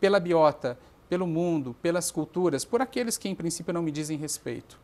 pela 0.00 0.20
biota, 0.20 0.78
pelo 1.08 1.26
mundo, 1.26 1.74
pelas 1.80 2.10
culturas, 2.10 2.64
por 2.64 2.82
aqueles 2.82 3.16
que 3.16 3.28
em 3.28 3.34
princípio 3.34 3.72
não 3.72 3.82
me 3.82 3.90
dizem 3.90 4.18
respeito. 4.18 4.78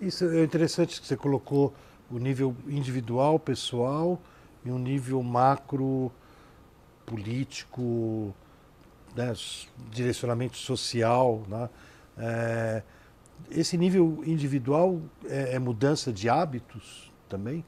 Isso 0.00 0.24
é 0.24 0.44
interessante 0.44 1.00
que 1.00 1.06
você 1.06 1.16
colocou 1.16 1.72
o 2.10 2.18
nível 2.18 2.54
individual, 2.68 3.38
pessoal 3.38 4.20
e 4.64 4.70
um 4.70 4.78
nível 4.78 5.22
macro 5.22 6.12
político, 7.06 8.34
né, 9.14 9.32
direcionamento 9.90 10.56
social, 10.58 11.42
né? 11.48 11.70
É, 12.18 12.82
esse 13.50 13.76
nível 13.76 14.22
individual 14.26 15.00
é, 15.26 15.54
é, 15.54 15.58
mudança 15.58 16.12
de 16.12 16.28
hábitos 16.28 17.12
também? 17.28 17.64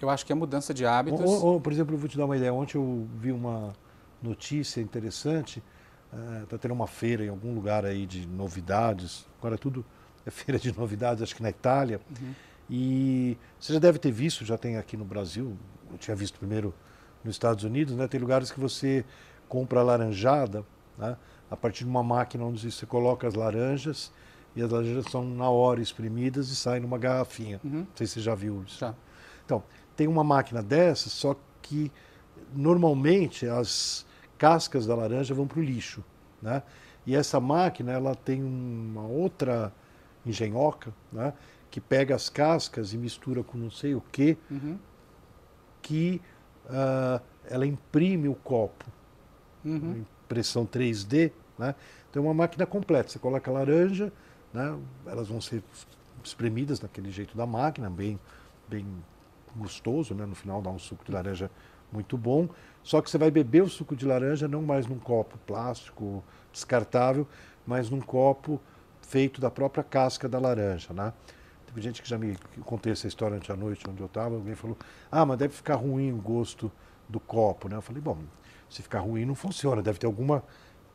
Eu 0.00 0.10
acho 0.10 0.26
que 0.26 0.32
é 0.32 0.34
mudança 0.34 0.74
de 0.74 0.84
hábitos. 0.84 1.20
Ou, 1.20 1.44
ou, 1.44 1.60
por 1.60 1.72
exemplo, 1.72 1.94
eu 1.94 1.98
vou 1.98 2.08
te 2.08 2.16
dar 2.16 2.24
uma 2.24 2.36
ideia. 2.36 2.52
Ontem 2.52 2.76
eu 2.76 3.06
vi 3.18 3.32
uma 3.32 3.72
notícia 4.22 4.80
interessante. 4.80 5.62
Está 6.42 6.56
uh, 6.56 6.58
tendo 6.58 6.74
uma 6.74 6.86
feira 6.86 7.24
em 7.24 7.28
algum 7.28 7.54
lugar 7.54 7.84
aí 7.84 8.06
de 8.06 8.26
novidades. 8.26 9.26
Agora 9.38 9.56
tudo 9.56 9.84
é 10.24 10.30
feira 10.30 10.58
de 10.58 10.76
novidades, 10.76 11.22
acho 11.22 11.34
que 11.34 11.42
na 11.42 11.50
Itália. 11.50 12.00
Uhum. 12.10 12.34
E 12.68 13.38
você 13.58 13.72
já 13.72 13.78
deve 13.78 13.98
ter 13.98 14.10
visto, 14.10 14.44
já 14.44 14.58
tem 14.58 14.76
aqui 14.76 14.96
no 14.96 15.04
Brasil. 15.04 15.56
Eu 15.90 15.98
tinha 15.98 16.16
visto 16.16 16.38
primeiro 16.38 16.74
nos 17.24 17.34
Estados 17.34 17.64
Unidos, 17.64 17.94
né? 17.94 18.06
Tem 18.08 18.20
lugares 18.20 18.50
que 18.50 18.60
você 18.60 19.04
compra 19.48 19.82
laranjada, 19.82 20.64
né? 20.98 21.16
A 21.50 21.56
partir 21.56 21.84
de 21.84 21.90
uma 21.90 22.02
máquina 22.02 22.44
onde 22.44 22.70
você 22.70 22.84
coloca 22.84 23.26
as 23.26 23.34
laranjas 23.34 24.12
e 24.56 24.62
as 24.62 24.70
laranjas 24.70 25.04
são 25.10 25.22
na 25.22 25.50
hora 25.50 25.82
espremidas 25.82 26.48
e 26.48 26.56
saem 26.56 26.80
numa 26.80 26.96
garrafinha. 26.96 27.60
Uhum. 27.62 27.80
Não 27.80 27.86
sei 27.94 28.06
se 28.06 28.14
você 28.14 28.20
já 28.22 28.34
viu 28.34 28.64
isso. 28.66 28.78
Já. 28.78 28.94
Então, 29.44 29.62
tem 29.94 30.08
uma 30.08 30.24
máquina 30.24 30.62
dessa, 30.62 31.10
só 31.10 31.36
que 31.60 31.92
normalmente 32.54 33.46
as 33.46 34.06
cascas 34.38 34.86
da 34.86 34.94
laranja 34.94 35.34
vão 35.34 35.46
para 35.46 35.60
o 35.60 35.62
lixo. 35.62 36.02
Né? 36.40 36.62
E 37.06 37.14
essa 37.14 37.38
máquina 37.38 37.92
ela 37.92 38.14
tem 38.14 38.42
uma 38.42 39.06
outra 39.06 39.72
engenhoca 40.24 40.92
né? 41.12 41.34
que 41.70 41.80
pega 41.80 42.14
as 42.14 42.30
cascas 42.30 42.94
e 42.94 42.98
mistura 42.98 43.42
com 43.42 43.58
não 43.58 43.70
sei 43.70 43.94
o 43.94 44.00
que, 44.00 44.38
uhum. 44.50 44.78
que 45.82 46.20
uh, 46.64 47.22
ela 47.44 47.66
imprime 47.66 48.28
o 48.28 48.34
copo. 48.34 48.86
Uhum. 49.62 50.04
Impressão 50.24 50.66
3D. 50.66 51.30
Né? 51.58 51.74
Então 52.10 52.22
é 52.22 52.26
uma 52.26 52.34
máquina 52.34 52.64
completa. 52.64 53.10
Você 53.10 53.18
coloca 53.18 53.50
a 53.50 53.54
laranja, 53.54 54.12
né? 54.56 54.78
elas 55.06 55.28
vão 55.28 55.40
ser 55.40 55.62
espremidas 56.24 56.78
daquele 56.78 57.10
jeito 57.10 57.36
da 57.36 57.46
máquina, 57.46 57.90
bem, 57.90 58.18
bem 58.66 58.86
gostoso, 59.54 60.14
né? 60.14 60.24
no 60.24 60.34
final 60.34 60.62
dá 60.62 60.70
um 60.70 60.78
suco 60.78 61.04
de 61.04 61.12
laranja 61.12 61.50
muito 61.92 62.16
bom. 62.16 62.48
Só 62.82 63.02
que 63.02 63.10
você 63.10 63.18
vai 63.18 63.30
beber 63.30 63.62
o 63.62 63.68
suco 63.68 63.94
de 63.94 64.06
laranja 64.06 64.48
não 64.48 64.62
mais 64.62 64.86
num 64.86 64.98
copo 64.98 65.36
plástico 65.46 66.24
descartável, 66.52 67.28
mas 67.66 67.90
num 67.90 68.00
copo 68.00 68.60
feito 69.02 69.40
da 69.40 69.50
própria 69.50 69.84
casca 69.84 70.28
da 70.28 70.38
laranja. 70.38 70.92
Né? 70.92 71.12
Teve 71.66 71.80
gente 71.82 72.02
que 72.02 72.08
já 72.08 72.16
me 72.16 72.36
contei 72.64 72.92
essa 72.92 73.06
história 73.06 73.36
ontem 73.36 73.52
à 73.52 73.56
noite, 73.56 73.84
onde 73.88 74.00
eu 74.00 74.06
estava, 74.06 74.34
alguém 74.36 74.54
falou, 74.54 74.76
ah, 75.10 75.26
mas 75.26 75.38
deve 75.38 75.54
ficar 75.54 75.74
ruim 75.74 76.12
o 76.12 76.16
gosto 76.16 76.72
do 77.08 77.20
copo. 77.20 77.68
Né? 77.68 77.76
Eu 77.76 77.82
falei, 77.82 78.00
bom, 78.00 78.18
se 78.70 78.82
ficar 78.82 79.00
ruim 79.00 79.26
não 79.26 79.34
funciona, 79.34 79.82
deve 79.82 79.98
ter 79.98 80.06
alguma 80.06 80.42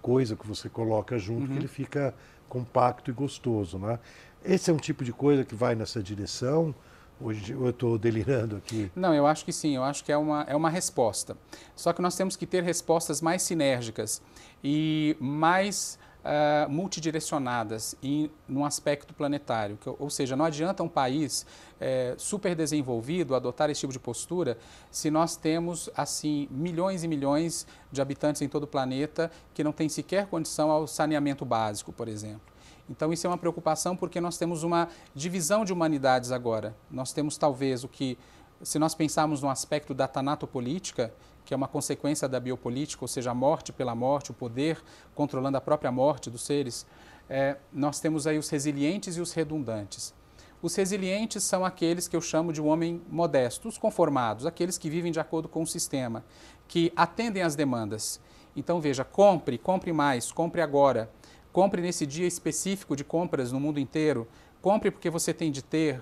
coisa 0.01 0.35
que 0.35 0.47
você 0.47 0.67
coloca 0.67 1.17
junto 1.19 1.41
uhum. 1.41 1.47
que 1.47 1.53
ele 1.53 1.67
fica 1.67 2.13
compacto 2.51 3.09
e 3.09 3.13
gostoso. 3.13 3.79
Né? 3.79 3.97
Esse 4.43 4.69
é 4.69 4.73
um 4.73 4.77
tipo 4.77 5.05
de 5.05 5.13
coisa 5.13 5.45
que 5.45 5.55
vai 5.55 5.73
nessa 5.73 6.03
direção. 6.03 6.75
Hoje 7.19 7.53
eu 7.53 7.69
estou 7.69 7.97
delirando 7.97 8.57
aqui. 8.57 8.91
Não, 8.93 9.13
eu 9.13 9.25
acho 9.25 9.45
que 9.45 9.53
sim, 9.53 9.75
eu 9.75 9.83
acho 9.83 10.03
que 10.03 10.11
é 10.11 10.17
uma, 10.17 10.43
é 10.43 10.55
uma 10.55 10.69
resposta. 10.69 11.37
Só 11.75 11.93
que 11.93 12.01
nós 12.01 12.15
temos 12.15 12.35
que 12.35 12.45
ter 12.45 12.61
respostas 12.61 13.21
mais 13.21 13.41
sinérgicas 13.43 14.21
e 14.61 15.15
mais 15.19 15.97
uh, 16.23 16.69
multidirecionadas 16.69 17.95
em 18.01 18.31
num 18.47 18.65
aspecto 18.65 19.13
planetário. 19.13 19.77
Que, 19.77 19.89
ou 19.89 20.09
seja, 20.09 20.35
não 20.35 20.45
adianta 20.45 20.83
um 20.83 20.89
país 20.89 21.45
é, 21.79 22.13
super 22.17 22.55
desenvolvido 22.55 23.35
adotar 23.35 23.69
esse 23.69 23.81
tipo 23.81 23.93
de 23.93 23.99
postura 23.99 24.57
se 24.89 25.09
nós 25.09 25.35
temos 25.35 25.89
assim 25.95 26.47
milhões 26.51 27.03
e 27.03 27.07
milhões 27.07 27.65
de 27.91 28.01
habitantes 28.01 28.41
em 28.41 28.47
todo 28.47 28.63
o 28.63 28.67
planeta 28.67 29.31
que 29.53 29.63
não 29.63 29.71
têm 29.71 29.89
sequer 29.89 30.27
condição 30.27 30.69
ao 30.69 30.87
saneamento 30.87 31.45
básico, 31.45 31.91
por 31.91 32.07
exemplo. 32.07 32.51
Então, 32.89 33.13
isso 33.13 33.25
é 33.25 33.29
uma 33.29 33.37
preocupação 33.37 33.95
porque 33.95 34.19
nós 34.19 34.37
temos 34.37 34.63
uma 34.63 34.89
divisão 35.15 35.63
de 35.63 35.71
humanidades 35.71 36.31
agora. 36.31 36.75
Nós 36.89 37.13
temos, 37.13 37.37
talvez, 37.37 37.85
o 37.85 37.87
que, 37.87 38.17
se 38.61 38.77
nós 38.77 38.93
pensarmos 38.93 39.41
no 39.41 39.49
aspecto 39.49 39.93
da 39.93 40.09
tanatopolítica, 40.09 41.13
que 41.45 41.53
é 41.53 41.57
uma 41.57 41.67
consequência 41.67 42.27
da 42.27 42.39
biopolítica, 42.39 43.03
ou 43.03 43.07
seja, 43.07 43.31
a 43.31 43.33
morte 43.33 43.71
pela 43.71 43.95
morte, 43.95 44.31
o 44.31 44.33
poder 44.33 44.81
controlando 45.15 45.57
a 45.57 45.61
própria 45.61 45.91
morte 45.91 46.29
dos 46.29 46.43
seres, 46.43 46.85
é, 47.29 47.57
nós 47.71 47.99
temos 47.99 48.27
aí 48.27 48.37
os 48.37 48.49
resilientes 48.49 49.17
e 49.17 49.21
os 49.21 49.33
redundantes. 49.33 50.13
Os 50.61 50.75
resilientes 50.75 51.43
são 51.43 51.65
aqueles 51.65 52.07
que 52.07 52.15
eu 52.15 52.21
chamo 52.21 52.53
de 52.53 52.61
um 52.61 52.67
homem 52.67 53.01
modesto, 53.09 53.67
os 53.67 53.77
conformados, 53.77 54.45
aqueles 54.45 54.77
que 54.77 54.89
vivem 54.89 55.11
de 55.11 55.19
acordo 55.19 55.49
com 55.49 55.63
o 55.63 55.67
sistema, 55.67 56.23
que 56.67 56.93
atendem 56.95 57.41
às 57.41 57.55
demandas. 57.55 58.19
Então, 58.55 58.79
veja, 58.79 59.03
compre, 59.03 59.57
compre 59.57 59.91
mais, 59.91 60.31
compre 60.31 60.61
agora, 60.61 61.09
compre 61.51 61.81
nesse 61.81 62.05
dia 62.05 62.27
específico 62.27 62.95
de 62.95 63.03
compras 63.03 63.51
no 63.51 63.59
mundo 63.59 63.79
inteiro, 63.79 64.27
compre 64.61 64.91
porque 64.91 65.09
você 65.09 65.33
tem 65.33 65.51
de 65.51 65.63
ter, 65.63 66.01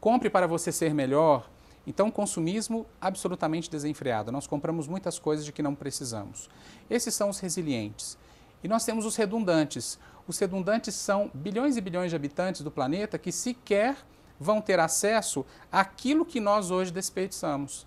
compre 0.00 0.28
para 0.28 0.48
você 0.48 0.72
ser 0.72 0.92
melhor, 0.92 1.48
então, 1.86 2.10
consumismo 2.10 2.86
absolutamente 3.00 3.70
desenfreado. 3.70 4.30
Nós 4.30 4.46
compramos 4.46 4.86
muitas 4.86 5.18
coisas 5.18 5.44
de 5.44 5.52
que 5.52 5.62
não 5.62 5.74
precisamos. 5.74 6.48
Esses 6.88 7.14
são 7.14 7.28
os 7.28 7.40
resilientes. 7.40 8.16
E 8.62 8.68
nós 8.68 8.84
temos 8.84 9.04
os 9.04 9.16
redundantes. 9.16 9.98
Os 10.26 10.38
redundantes 10.38 10.94
são 10.94 11.30
bilhões 11.34 11.76
e 11.76 11.80
bilhões 11.80 12.10
de 12.10 12.16
habitantes 12.16 12.60
do 12.60 12.70
planeta 12.70 13.18
que 13.18 13.32
sequer 13.32 13.96
vão 14.38 14.60
ter 14.60 14.78
acesso 14.78 15.44
àquilo 15.70 16.24
que 16.24 16.38
nós 16.38 16.70
hoje 16.70 16.92
desperdiçamos. 16.92 17.86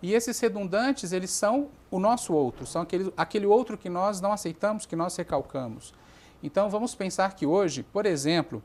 E 0.00 0.14
esses 0.14 0.38
redundantes, 0.38 1.12
eles 1.12 1.30
são 1.30 1.68
o 1.90 1.98
nosso 1.98 2.32
outro, 2.32 2.66
são 2.66 2.82
aquele, 2.82 3.12
aquele 3.16 3.46
outro 3.46 3.78
que 3.78 3.88
nós 3.88 4.20
não 4.20 4.32
aceitamos, 4.32 4.86
que 4.86 4.96
nós 4.96 5.16
recalcamos. 5.16 5.94
Então, 6.42 6.68
vamos 6.68 6.94
pensar 6.94 7.34
que 7.34 7.46
hoje, 7.46 7.84
por 7.84 8.04
exemplo, 8.04 8.62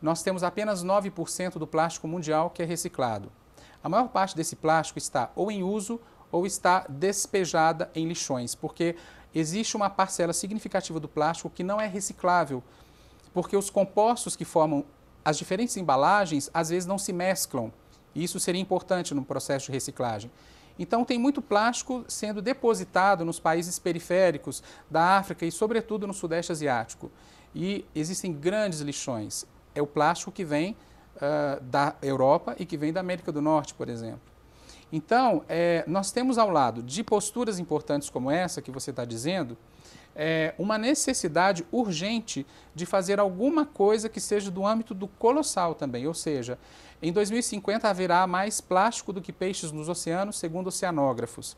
nós 0.00 0.22
temos 0.22 0.42
apenas 0.42 0.84
9% 0.84 1.52
do 1.58 1.66
plástico 1.66 2.06
mundial 2.06 2.50
que 2.50 2.62
é 2.62 2.66
reciclado. 2.66 3.32
A 3.84 3.88
maior 3.90 4.08
parte 4.08 4.34
desse 4.34 4.56
plástico 4.56 4.98
está 4.98 5.30
ou 5.36 5.52
em 5.52 5.62
uso 5.62 6.00
ou 6.32 6.46
está 6.46 6.86
despejada 6.88 7.90
em 7.94 8.08
lixões, 8.08 8.54
porque 8.54 8.96
existe 9.34 9.76
uma 9.76 9.90
parcela 9.90 10.32
significativa 10.32 10.98
do 10.98 11.06
plástico 11.06 11.50
que 11.50 11.62
não 11.62 11.78
é 11.78 11.86
reciclável, 11.86 12.62
porque 13.34 13.54
os 13.54 13.68
compostos 13.68 14.34
que 14.34 14.44
formam 14.44 14.86
as 15.22 15.36
diferentes 15.36 15.76
embalagens 15.76 16.50
às 16.54 16.70
vezes 16.70 16.86
não 16.86 16.96
se 16.96 17.12
mesclam. 17.12 17.70
E 18.14 18.24
isso 18.24 18.40
seria 18.40 18.60
importante 18.60 19.12
no 19.12 19.22
processo 19.22 19.66
de 19.66 19.72
reciclagem. 19.72 20.30
Então, 20.78 21.04
tem 21.04 21.18
muito 21.18 21.42
plástico 21.42 22.04
sendo 22.08 22.40
depositado 22.40 23.22
nos 23.22 23.38
países 23.38 23.78
periféricos 23.78 24.62
da 24.90 25.18
África 25.18 25.44
e, 25.44 25.52
sobretudo, 25.52 26.06
no 26.06 26.14
Sudeste 26.14 26.50
Asiático. 26.50 27.12
E 27.54 27.84
existem 27.94 28.32
grandes 28.32 28.80
lixões. 28.80 29.44
É 29.74 29.82
o 29.82 29.86
plástico 29.86 30.32
que 30.32 30.44
vem 30.44 30.74
uh, 31.16 31.62
da 31.62 31.94
Europa 32.02 32.54
e 32.58 32.64
que 32.64 32.76
vem 32.76 32.92
da 32.92 33.00
América 33.00 33.30
do 33.32 33.40
Norte, 33.40 33.74
por 33.74 33.88
exemplo. 33.88 34.34
Então, 34.92 35.42
é, 35.48 35.82
nós 35.86 36.12
temos 36.12 36.38
ao 36.38 36.50
lado 36.50 36.82
de 36.82 37.02
posturas 37.02 37.58
importantes 37.58 38.08
como 38.08 38.30
essa 38.30 38.62
que 38.62 38.70
você 38.70 38.90
está 38.90 39.04
dizendo, 39.04 39.56
é, 40.14 40.54
uma 40.56 40.78
necessidade 40.78 41.66
urgente 41.72 42.46
de 42.74 42.86
fazer 42.86 43.18
alguma 43.18 43.66
coisa 43.66 44.08
que 44.08 44.20
seja 44.20 44.50
do 44.50 44.64
âmbito 44.64 44.94
do 44.94 45.08
colossal 45.08 45.74
também. 45.74 46.06
Ou 46.06 46.14
seja, 46.14 46.58
em 47.02 47.12
2050 47.12 47.88
haverá 47.88 48.26
mais 48.26 48.60
plástico 48.60 49.12
do 49.12 49.20
que 49.20 49.32
peixes 49.32 49.72
nos 49.72 49.88
oceanos, 49.88 50.38
segundo 50.38 50.68
oceanógrafos. 50.68 51.56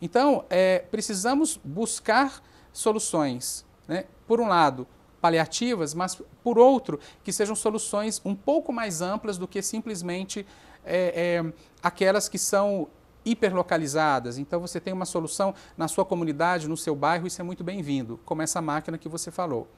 Então, 0.00 0.44
é, 0.48 0.78
precisamos 0.78 1.58
buscar 1.64 2.40
soluções, 2.72 3.66
né? 3.88 4.04
por 4.26 4.40
um 4.40 4.46
lado, 4.46 4.86
paliativas, 5.20 5.94
mas 5.94 6.20
por 6.42 6.58
outro, 6.58 6.98
que 7.24 7.32
sejam 7.32 7.56
soluções 7.56 8.20
um 8.24 8.34
pouco 8.34 8.72
mais 8.72 9.00
amplas 9.02 9.38
do 9.38 9.48
que 9.48 9.60
simplesmente 9.62 10.46
é, 10.84 11.42
é, 11.44 11.52
aquelas 11.82 12.28
que 12.28 12.38
são 12.38 12.88
hiperlocalizadas. 13.24 14.38
Então 14.38 14.60
você 14.60 14.80
tem 14.80 14.92
uma 14.92 15.04
solução 15.04 15.54
na 15.76 15.88
sua 15.88 16.04
comunidade, 16.04 16.68
no 16.68 16.76
seu 16.76 16.94
bairro, 16.94 17.26
isso 17.26 17.40
é 17.40 17.44
muito 17.44 17.62
bem-vindo, 17.62 18.18
como 18.24 18.42
essa 18.42 18.60
máquina 18.60 18.96
que 18.96 19.08
você 19.08 19.30
falou. 19.30 19.68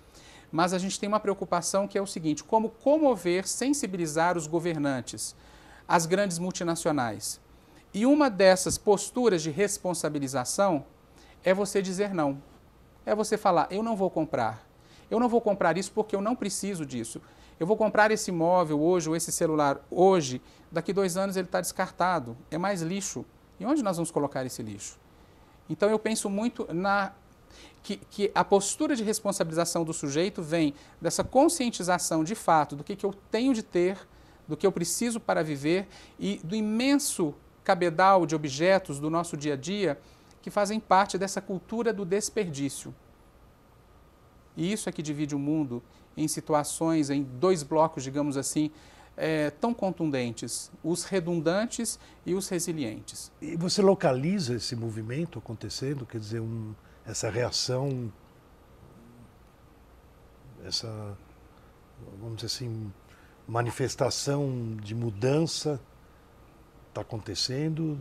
Mas 0.53 0.73
a 0.73 0.79
gente 0.79 0.99
tem 0.99 1.09
uma 1.09 1.21
preocupação 1.21 1.87
que 1.87 1.97
é 1.97 2.03
o 2.03 2.07
seguinte: 2.07 2.43
como 2.45 2.71
comover, 2.71 3.47
sensibilizar 3.47 4.37
os 4.37 4.47
governantes, 4.47 5.35
as 5.87 6.07
grandes 6.07 6.39
multinacionais. 6.39 7.41
E 7.93 8.07
uma 8.07 8.31
dessas 8.31 8.79
posturas 8.79 9.43
de 9.43 9.51
responsabilização 9.51 10.85
é 11.43 11.53
você 11.53 11.83
dizer 11.83 12.15
não. 12.15 12.43
É 13.07 13.15
você 13.15 13.37
falar: 13.37 13.69
eu 13.71 13.83
não 13.83 13.97
vou 13.97 14.11
comprar. 14.11 14.70
Eu 15.11 15.19
não 15.19 15.29
vou 15.29 15.41
comprar 15.41 15.77
isso 15.77 15.91
porque 15.93 16.15
eu 16.15 16.21
não 16.21 16.37
preciso 16.37 16.87
disso. 16.87 17.21
Eu 17.59 17.67
vou 17.67 17.77
comprar 17.77 18.11
esse 18.11 18.33
móvel 18.33 18.81
hoje 18.81 19.09
ou 19.09 19.17
esse 19.17 19.31
celular 19.31 19.81
hoje, 19.91 20.41
daqui 20.73 20.93
dois 20.93 21.17
anos 21.17 21.37
ele 21.37 21.47
está 21.47 21.61
descartado, 21.61 22.37
é 22.51 22.57
mais 22.57 22.81
lixo. 22.81 23.25
E 23.59 23.67
onde 23.67 23.83
nós 23.83 23.97
vamos 23.97 24.11
colocar 24.11 24.47
esse 24.47 24.63
lixo? 24.63 24.99
Então 25.69 25.91
eu 25.91 25.99
penso 25.99 26.31
muito 26.31 26.67
na 26.73 27.13
que, 27.83 27.97
que, 27.97 28.31
a 28.35 28.45
postura 28.45 28.95
de 28.95 29.03
responsabilização 29.03 29.85
do 29.85 29.93
sujeito 29.93 30.43
vem 30.43 30.75
dessa 31.01 31.25
conscientização 31.25 32.25
de 32.25 32.35
fato 32.35 32.77
do 32.77 32.85
que, 32.85 32.97
que 32.97 33.05
eu 33.05 33.13
tenho 33.31 33.53
de 33.53 33.63
ter, 33.63 33.99
do 34.47 34.57
que 34.57 34.67
eu 34.67 34.73
preciso 34.73 35.21
para 35.21 35.43
viver 35.43 35.87
e 36.19 36.41
do 36.43 36.55
imenso 36.55 37.35
cabedal 37.63 38.27
de 38.27 38.35
objetos 38.35 38.99
do 38.99 39.11
nosso 39.11 39.37
dia 39.37 39.55
a 39.55 39.57
dia 39.57 40.01
que 40.43 40.51
fazem 40.51 40.81
parte 40.81 41.19
dessa 41.19 41.41
cultura 41.41 41.93
do 41.93 42.05
desperdício. 42.05 42.95
E 44.57 44.73
isso 44.73 44.89
é 44.89 44.93
que 44.93 45.03
divide 45.03 45.35
o 45.35 45.39
mundo 45.39 45.83
em 46.17 46.27
situações, 46.29 47.11
em 47.11 47.23
dois 47.23 47.63
blocos, 47.63 48.03
digamos 48.03 48.37
assim, 48.37 48.71
é, 49.17 49.51
tão 49.51 49.75
contundentes, 49.75 50.71
os 50.83 51.05
redundantes 51.05 51.99
e 52.25 52.35
os 52.35 52.49
resilientes. 52.49 53.31
E 53.41 53.57
você 53.57 53.83
localiza 53.83 54.55
esse 54.55 54.75
movimento 54.75 55.39
acontecendo, 55.39 56.07
quer 56.07 56.19
dizer, 56.19 56.41
um, 56.41 56.75
essa 57.07 57.31
reação, 57.31 58.13
essa, 60.65 61.17
vamos 62.19 62.37
dizer 62.37 62.47
assim, 62.47 62.93
manifestação 63.47 64.77
de 64.83 64.95
mudança 64.95 65.81
está 66.89 67.01
acontecendo? 67.01 68.01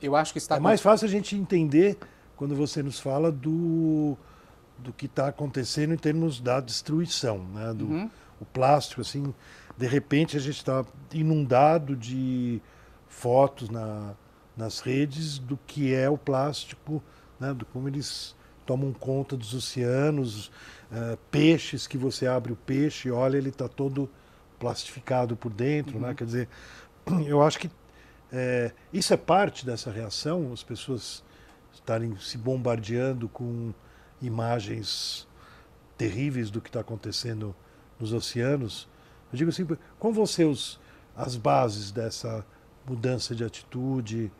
Eu 0.00 0.16
acho 0.16 0.32
que 0.32 0.38
está. 0.38 0.56
É 0.56 0.60
mais 0.60 0.80
fácil 0.80 1.06
a 1.06 1.10
gente 1.10 1.36
entender 1.36 1.98
quando 2.36 2.56
você 2.56 2.82
nos 2.82 2.98
fala 2.98 3.30
do, 3.30 4.16
do 4.80 4.92
que 4.92 5.06
está 5.06 5.28
acontecendo 5.28 5.94
em 5.94 5.96
termos 5.96 6.40
da 6.40 6.60
destruição, 6.60 7.38
né? 7.38 7.72
Do, 7.74 7.86
uhum. 7.86 8.10
O 8.40 8.44
plástico, 8.44 9.02
assim, 9.02 9.34
de 9.76 9.86
repente 9.86 10.36
a 10.36 10.40
gente 10.40 10.56
está 10.56 10.84
inundado 11.12 11.94
de 11.94 12.60
fotos 13.06 13.68
na, 13.68 14.14
nas 14.56 14.80
redes 14.80 15.38
do 15.38 15.58
que 15.66 15.94
é 15.94 16.08
o 16.08 16.16
plástico, 16.16 17.02
né, 17.38 17.52
do 17.52 17.66
como 17.66 17.88
eles 17.88 18.34
tomam 18.64 18.92
conta 18.92 19.36
dos 19.36 19.52
oceanos, 19.52 20.48
uh, 20.90 21.18
peixes 21.30 21.86
que 21.86 21.98
você 21.98 22.26
abre 22.26 22.52
o 22.52 22.56
peixe, 22.56 23.10
olha, 23.10 23.36
ele 23.36 23.48
está 23.48 23.68
todo 23.68 24.08
plastificado 24.58 25.36
por 25.36 25.52
dentro, 25.52 25.94
né, 25.94 26.00
uhum. 26.00 26.08
né? 26.08 26.14
Quer 26.14 26.24
dizer, 26.24 26.48
eu 27.26 27.42
acho 27.42 27.58
que 27.58 27.70
é, 28.32 28.72
isso 28.92 29.12
é 29.12 29.16
parte 29.16 29.66
dessa 29.66 29.90
reação, 29.90 30.52
as 30.52 30.62
pessoas 30.62 31.24
estarem 31.72 32.16
se 32.18 32.38
bombardeando 32.38 33.28
com 33.28 33.72
imagens 34.20 35.26
terríveis 35.96 36.50
do 36.50 36.60
que 36.60 36.68
está 36.68 36.80
acontecendo 36.80 37.54
nos 37.98 38.12
oceanos. 38.12 38.88
Eu 39.32 39.38
digo 39.38 39.50
assim, 39.50 39.66
como 39.98 40.14
vão 40.14 40.26
ser 40.26 40.44
os, 40.44 40.80
as 41.16 41.36
bases 41.36 41.90
dessa 41.90 42.44
mudança 42.86 43.34
de 43.34 43.44
atitude? 43.44 44.32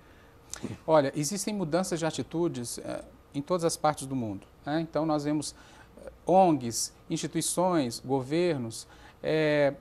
Olha, 0.87 1.13
existem 1.15 1.55
mudanças 1.55 1.99
de 1.99 2.07
atitudes 2.07 2.79
é, 2.79 3.05
em 3.35 3.43
todas 3.43 3.65
as 3.65 3.77
partes 3.77 4.07
do 4.07 4.17
mundo. 4.17 4.47
Né? 4.65 4.81
Então, 4.81 5.07
nós 5.07 5.25
vemos 5.25 5.55
eh, 5.99 6.11
ONGs, 6.27 6.93
instituições, 7.09 8.01
governos, 8.05 8.87
é, 9.23 9.75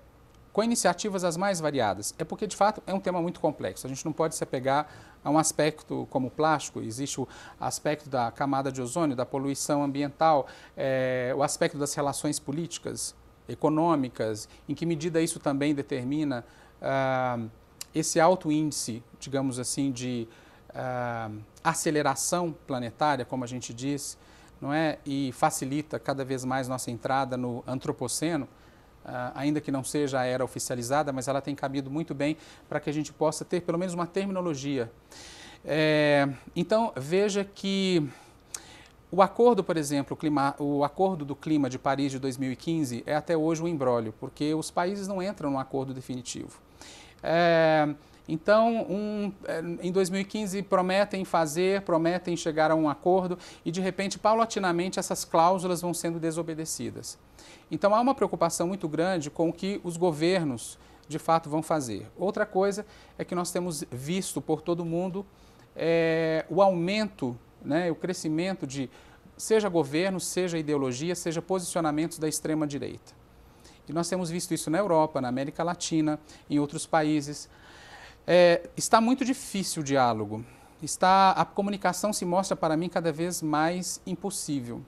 com 0.59 0.63
iniciativas 0.63 1.23
as 1.23 1.37
mais 1.37 1.61
variadas. 1.61 2.13
É 2.19 2.25
porque, 2.25 2.45
de 2.45 2.53
fato, 2.53 2.83
é 2.85 2.93
um 2.93 2.99
tema 2.99 3.21
muito 3.21 3.39
complexo. 3.39 3.87
A 3.87 3.89
gente 3.89 4.03
não 4.03 4.11
pode 4.11 4.35
se 4.35 4.43
apegar 4.43 4.89
a 5.23 5.29
um 5.29 5.37
aspecto 5.37 6.05
como 6.09 6.27
o 6.27 6.29
plástico, 6.29 6.81
existe 6.81 7.21
o 7.21 7.27
aspecto 7.57 8.09
da 8.09 8.29
camada 8.29 8.69
de 8.69 8.81
ozônio, 8.81 9.15
da 9.15 9.25
poluição 9.25 9.81
ambiental, 9.81 10.47
é, 10.75 11.33
o 11.33 11.41
aspecto 11.43 11.77
das 11.77 11.93
relações 11.93 12.39
políticas, 12.39 13.15
econômicas, 13.47 14.49
em 14.67 14.75
que 14.75 14.85
medida 14.85 15.21
isso 15.21 15.39
também 15.39 15.73
determina 15.73 16.43
ah, 16.81 17.39
esse 17.95 18.19
alto 18.19 18.51
índice, 18.51 19.01
digamos 19.17 19.59
assim, 19.59 19.93
de 19.93 20.27
ah, 20.75 21.31
aceleração 21.63 22.53
planetária, 22.67 23.23
como 23.23 23.45
a 23.45 23.47
gente 23.47 23.73
diz, 23.73 24.17
não 24.59 24.73
é? 24.73 24.99
e 25.05 25.31
facilita 25.31 25.97
cada 25.97 26.25
vez 26.25 26.43
mais 26.43 26.67
nossa 26.67 26.91
entrada 26.91 27.37
no 27.37 27.63
antropoceno, 27.65 28.45
ainda 29.33 29.59
que 29.61 29.71
não 29.71 29.83
seja 29.83 30.19
a 30.19 30.25
era 30.25 30.43
oficializada, 30.43 31.11
mas 31.11 31.27
ela 31.27 31.41
tem 31.41 31.55
cabido 31.55 31.89
muito 31.89 32.13
bem 32.13 32.37
para 32.67 32.79
que 32.79 32.89
a 32.89 32.93
gente 32.93 33.11
possa 33.11 33.43
ter 33.43 33.61
pelo 33.61 33.77
menos 33.77 33.93
uma 33.93 34.05
terminologia. 34.05 34.91
É, 35.65 36.27
então, 36.55 36.93
veja 36.95 37.43
que 37.43 38.07
o 39.11 39.21
acordo, 39.21 39.63
por 39.63 39.75
exemplo, 39.75 40.13
o, 40.13 40.17
clima, 40.17 40.55
o, 40.59 40.83
acordo 40.83 41.25
do 41.25 41.35
clima 41.35 41.69
de 41.69 41.79
Paris 41.79 42.11
de 42.11 42.19
2015 42.19 43.03
é 43.05 43.15
até 43.15 43.35
hoje 43.35 43.61
um 43.63 43.67
embrólio, 43.67 44.13
porque 44.19 44.53
os 44.53 44.69
países 44.69 45.07
não 45.07 45.21
entram 45.21 45.49
num 45.49 45.59
acordo 45.59 45.93
definitivo. 45.93 46.59
É, 47.23 47.89
então, 48.31 48.85
um, 48.89 49.33
é, 49.45 49.59
em 49.81 49.91
2015 49.91 50.61
prometem 50.63 51.25
fazer, 51.25 51.81
prometem 51.81 52.37
chegar 52.37 52.71
a 52.71 52.75
um 52.75 52.87
acordo 52.87 53.37
e 53.65 53.71
de 53.71 53.81
repente, 53.81 54.19
paulatinamente, 54.19 54.99
essas 54.99 55.25
cláusulas 55.25 55.81
vão 55.81 55.93
sendo 55.93 56.19
desobedecidas. 56.19 57.17
Então, 57.71 57.93
há 57.93 57.99
uma 57.99 58.13
preocupação 58.13 58.67
muito 58.67 58.87
grande 58.87 59.29
com 59.29 59.49
o 59.49 59.53
que 59.53 59.81
os 59.83 59.97
governos 59.97 60.77
de 61.07 61.17
fato 61.17 61.49
vão 61.49 61.63
fazer. 61.63 62.07
Outra 62.15 62.45
coisa 62.45 62.85
é 63.17 63.25
que 63.25 63.33
nós 63.33 63.51
temos 63.51 63.83
visto 63.91 64.39
por 64.39 64.61
todo 64.61 64.85
mundo 64.85 65.25
é, 65.75 66.45
o 66.49 66.61
aumento 66.61 67.35
né, 67.63 67.91
o 67.91 67.95
crescimento 67.95 68.65
de 68.65 68.89
seja 69.37 69.69
governo, 69.69 70.19
seja 70.19 70.57
ideologia, 70.57 71.15
seja 71.15 71.41
posicionamentos 71.41 72.19
da 72.19 72.27
extrema 72.27 72.67
direita. 72.67 73.13
E 73.87 73.93
nós 73.93 74.07
temos 74.07 74.29
visto 74.29 74.53
isso 74.53 74.69
na 74.69 74.77
Europa, 74.77 75.19
na 75.21 75.29
América 75.29 75.63
Latina, 75.63 76.19
em 76.49 76.59
outros 76.59 76.85
países. 76.85 77.49
É, 78.31 78.69
está 78.77 79.01
muito 79.01 79.25
difícil 79.25 79.81
o 79.81 79.83
diálogo. 79.83 80.45
Está, 80.83 81.31
a 81.31 81.43
comunicação 81.43 82.13
se 82.13 82.23
mostra 82.25 82.55
para 82.55 82.77
mim 82.77 82.87
cada 82.87 83.11
vez 83.11 83.41
mais 83.41 83.99
impossível. 84.05 84.83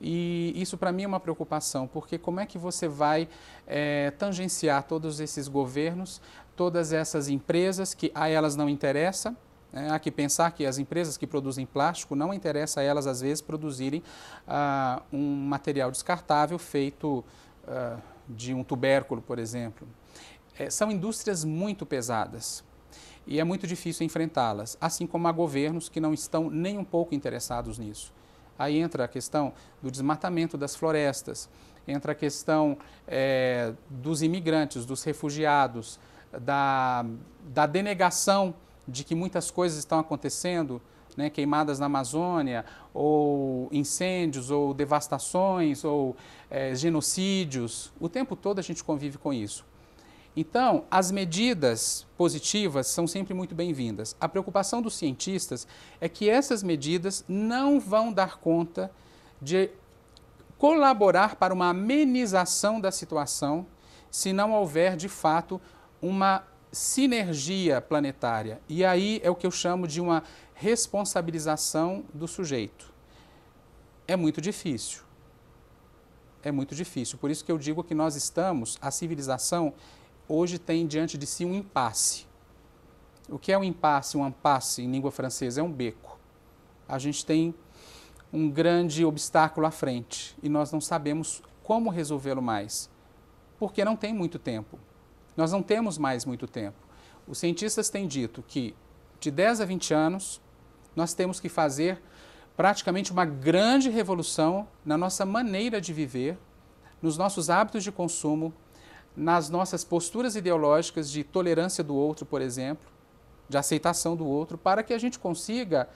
E 0.00 0.52
isso 0.54 0.78
para 0.78 0.92
mim 0.92 1.02
é 1.02 1.08
uma 1.08 1.18
preocupação, 1.18 1.88
porque 1.88 2.18
como 2.18 2.38
é 2.38 2.46
que 2.46 2.56
você 2.56 2.86
vai 2.86 3.28
é, 3.66 4.12
tangenciar 4.12 4.84
todos 4.84 5.18
esses 5.18 5.48
governos, 5.48 6.22
todas 6.54 6.92
essas 6.92 7.28
empresas 7.28 7.94
que 7.94 8.12
a 8.14 8.28
elas 8.28 8.54
não 8.54 8.68
interessa, 8.68 9.36
é, 9.72 9.90
há 9.90 9.98
que 9.98 10.12
pensar 10.12 10.52
que 10.52 10.64
as 10.64 10.78
empresas 10.78 11.16
que 11.16 11.26
produzem 11.26 11.66
plástico 11.66 12.14
não 12.14 12.32
interessa 12.32 12.78
a 12.78 12.84
elas, 12.84 13.08
às 13.08 13.20
vezes, 13.20 13.42
produzirem 13.42 14.04
ah, 14.46 15.02
um 15.12 15.34
material 15.34 15.90
descartável 15.90 16.60
feito 16.60 17.24
ah, 17.66 17.96
de 18.28 18.54
um 18.54 18.62
tubérculo, 18.62 19.20
por 19.20 19.40
exemplo. 19.40 19.84
É, 20.56 20.70
são 20.70 20.92
indústrias 20.92 21.44
muito 21.44 21.84
pesadas 21.84 22.67
e 23.28 23.38
é 23.38 23.44
muito 23.44 23.66
difícil 23.66 24.06
enfrentá-las, 24.06 24.78
assim 24.80 25.06
como 25.06 25.28
há 25.28 25.32
governos 25.32 25.90
que 25.90 26.00
não 26.00 26.14
estão 26.14 26.48
nem 26.48 26.78
um 26.78 26.84
pouco 26.84 27.14
interessados 27.14 27.78
nisso. 27.78 28.10
Aí 28.58 28.78
entra 28.78 29.04
a 29.04 29.08
questão 29.08 29.52
do 29.82 29.90
desmatamento 29.90 30.56
das 30.56 30.74
florestas, 30.74 31.48
entra 31.86 32.12
a 32.12 32.14
questão 32.14 32.78
é, 33.06 33.74
dos 33.90 34.22
imigrantes, 34.22 34.86
dos 34.86 35.04
refugiados, 35.04 36.00
da, 36.40 37.04
da 37.42 37.66
denegação 37.66 38.54
de 38.86 39.04
que 39.04 39.14
muitas 39.14 39.50
coisas 39.50 39.78
estão 39.78 39.98
acontecendo 39.98 40.80
né, 41.14 41.28
queimadas 41.28 41.78
na 41.78 41.84
Amazônia, 41.84 42.64
ou 42.94 43.68
incêndios, 43.70 44.50
ou 44.50 44.72
devastações, 44.72 45.84
ou 45.84 46.16
é, 46.50 46.74
genocídios. 46.74 47.92
O 48.00 48.08
tempo 48.08 48.34
todo 48.34 48.58
a 48.58 48.62
gente 48.62 48.82
convive 48.82 49.18
com 49.18 49.34
isso. 49.34 49.67
Então, 50.36 50.84
as 50.90 51.10
medidas 51.10 52.06
positivas 52.16 52.86
são 52.86 53.06
sempre 53.06 53.34
muito 53.34 53.54
bem-vindas. 53.54 54.16
A 54.20 54.28
preocupação 54.28 54.80
dos 54.80 54.94
cientistas 54.94 55.66
é 56.00 56.08
que 56.08 56.30
essas 56.30 56.62
medidas 56.62 57.24
não 57.28 57.80
vão 57.80 58.12
dar 58.12 58.38
conta 58.38 58.90
de 59.42 59.70
colaborar 60.56 61.36
para 61.36 61.54
uma 61.54 61.70
amenização 61.70 62.80
da 62.80 62.90
situação 62.90 63.66
se 64.10 64.32
não 64.32 64.52
houver, 64.52 64.96
de 64.96 65.08
fato, 65.08 65.60
uma 66.00 66.44
sinergia 66.70 67.80
planetária. 67.80 68.60
E 68.68 68.84
aí 68.84 69.20
é 69.22 69.30
o 69.30 69.34
que 69.34 69.46
eu 69.46 69.50
chamo 69.50 69.86
de 69.86 70.00
uma 70.00 70.22
responsabilização 70.54 72.04
do 72.12 72.26
sujeito. 72.26 72.92
É 74.06 74.16
muito 74.16 74.40
difícil. 74.40 75.02
É 76.42 76.50
muito 76.50 76.74
difícil. 76.74 77.18
Por 77.18 77.30
isso 77.30 77.44
que 77.44 77.52
eu 77.52 77.58
digo 77.58 77.84
que 77.84 77.94
nós 77.94 78.16
estamos, 78.16 78.78
a 78.80 78.90
civilização 78.90 79.74
hoje 80.28 80.58
tem 80.58 80.86
diante 80.86 81.16
de 81.16 81.26
si 81.26 81.44
um 81.44 81.54
impasse. 81.54 82.26
O 83.28 83.38
que 83.38 83.52
é 83.52 83.58
um 83.58 83.64
impasse, 83.64 84.16
um 84.16 84.26
impasse 84.26 84.82
em 84.82 84.90
língua 84.90 85.10
francesa? 85.10 85.60
É 85.60 85.64
um 85.64 85.72
beco. 85.72 86.18
A 86.86 86.98
gente 86.98 87.24
tem 87.24 87.54
um 88.32 88.50
grande 88.50 89.04
obstáculo 89.04 89.66
à 89.66 89.70
frente 89.70 90.36
e 90.42 90.48
nós 90.48 90.70
não 90.70 90.80
sabemos 90.80 91.42
como 91.62 91.90
resolvê-lo 91.90 92.42
mais, 92.42 92.90
porque 93.58 93.84
não 93.84 93.96
tem 93.96 94.12
muito 94.12 94.38
tempo. 94.38 94.78
Nós 95.36 95.52
não 95.52 95.62
temos 95.62 95.98
mais 95.98 96.24
muito 96.24 96.46
tempo. 96.46 96.76
Os 97.26 97.38
cientistas 97.38 97.90
têm 97.90 98.06
dito 98.06 98.42
que 98.46 98.74
de 99.20 99.30
10 99.30 99.60
a 99.60 99.64
20 99.64 99.92
anos 99.92 100.40
nós 100.96 101.14
temos 101.14 101.40
que 101.40 101.48
fazer 101.48 102.00
praticamente 102.56 103.12
uma 103.12 103.24
grande 103.24 103.88
revolução 103.88 104.66
na 104.84 104.96
nossa 104.96 105.24
maneira 105.24 105.80
de 105.80 105.92
viver, 105.92 106.38
nos 107.00 107.16
nossos 107.16 107.50
hábitos 107.50 107.84
de 107.84 107.92
consumo, 107.92 108.52
nas 109.18 109.50
nossas 109.50 109.84
posturas 109.84 110.36
ideológicas 110.36 111.10
de 111.10 111.24
tolerância 111.24 111.82
do 111.82 111.94
outro, 111.94 112.24
por 112.24 112.40
exemplo, 112.40 112.88
de 113.48 113.58
aceitação 113.58 114.14
do 114.14 114.26
outro, 114.26 114.56
para 114.56 114.82
que 114.82 114.94
a 114.94 114.98
gente 114.98 115.18
consiga 115.18 115.88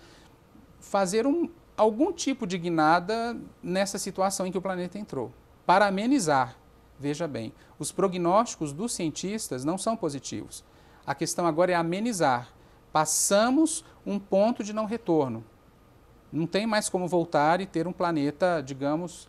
fazer 0.80 1.26
um, 1.26 1.48
algum 1.76 2.12
tipo 2.12 2.46
de 2.46 2.58
guinada 2.58 3.36
nessa 3.62 3.98
situação 3.98 4.46
em 4.46 4.52
que 4.52 4.58
o 4.58 4.62
planeta 4.62 4.98
entrou, 4.98 5.32
para 5.64 5.86
amenizar 5.86 6.56
Veja 7.02 7.26
bem, 7.26 7.52
os 7.80 7.90
prognósticos 7.90 8.72
dos 8.72 8.92
cientistas 8.92 9.64
não 9.64 9.76
são 9.76 9.96
positivos. 9.96 10.62
A 11.04 11.16
questão 11.16 11.48
agora 11.48 11.72
é 11.72 11.74
amenizar. 11.74 12.48
Passamos 12.92 13.84
um 14.06 14.20
ponto 14.20 14.62
de 14.62 14.72
não 14.72 14.84
retorno. 14.84 15.44
Não 16.32 16.46
tem 16.46 16.64
mais 16.64 16.88
como 16.88 17.08
voltar 17.08 17.60
e 17.60 17.66
ter 17.66 17.88
um 17.88 17.92
planeta, 17.92 18.62
digamos, 18.64 19.28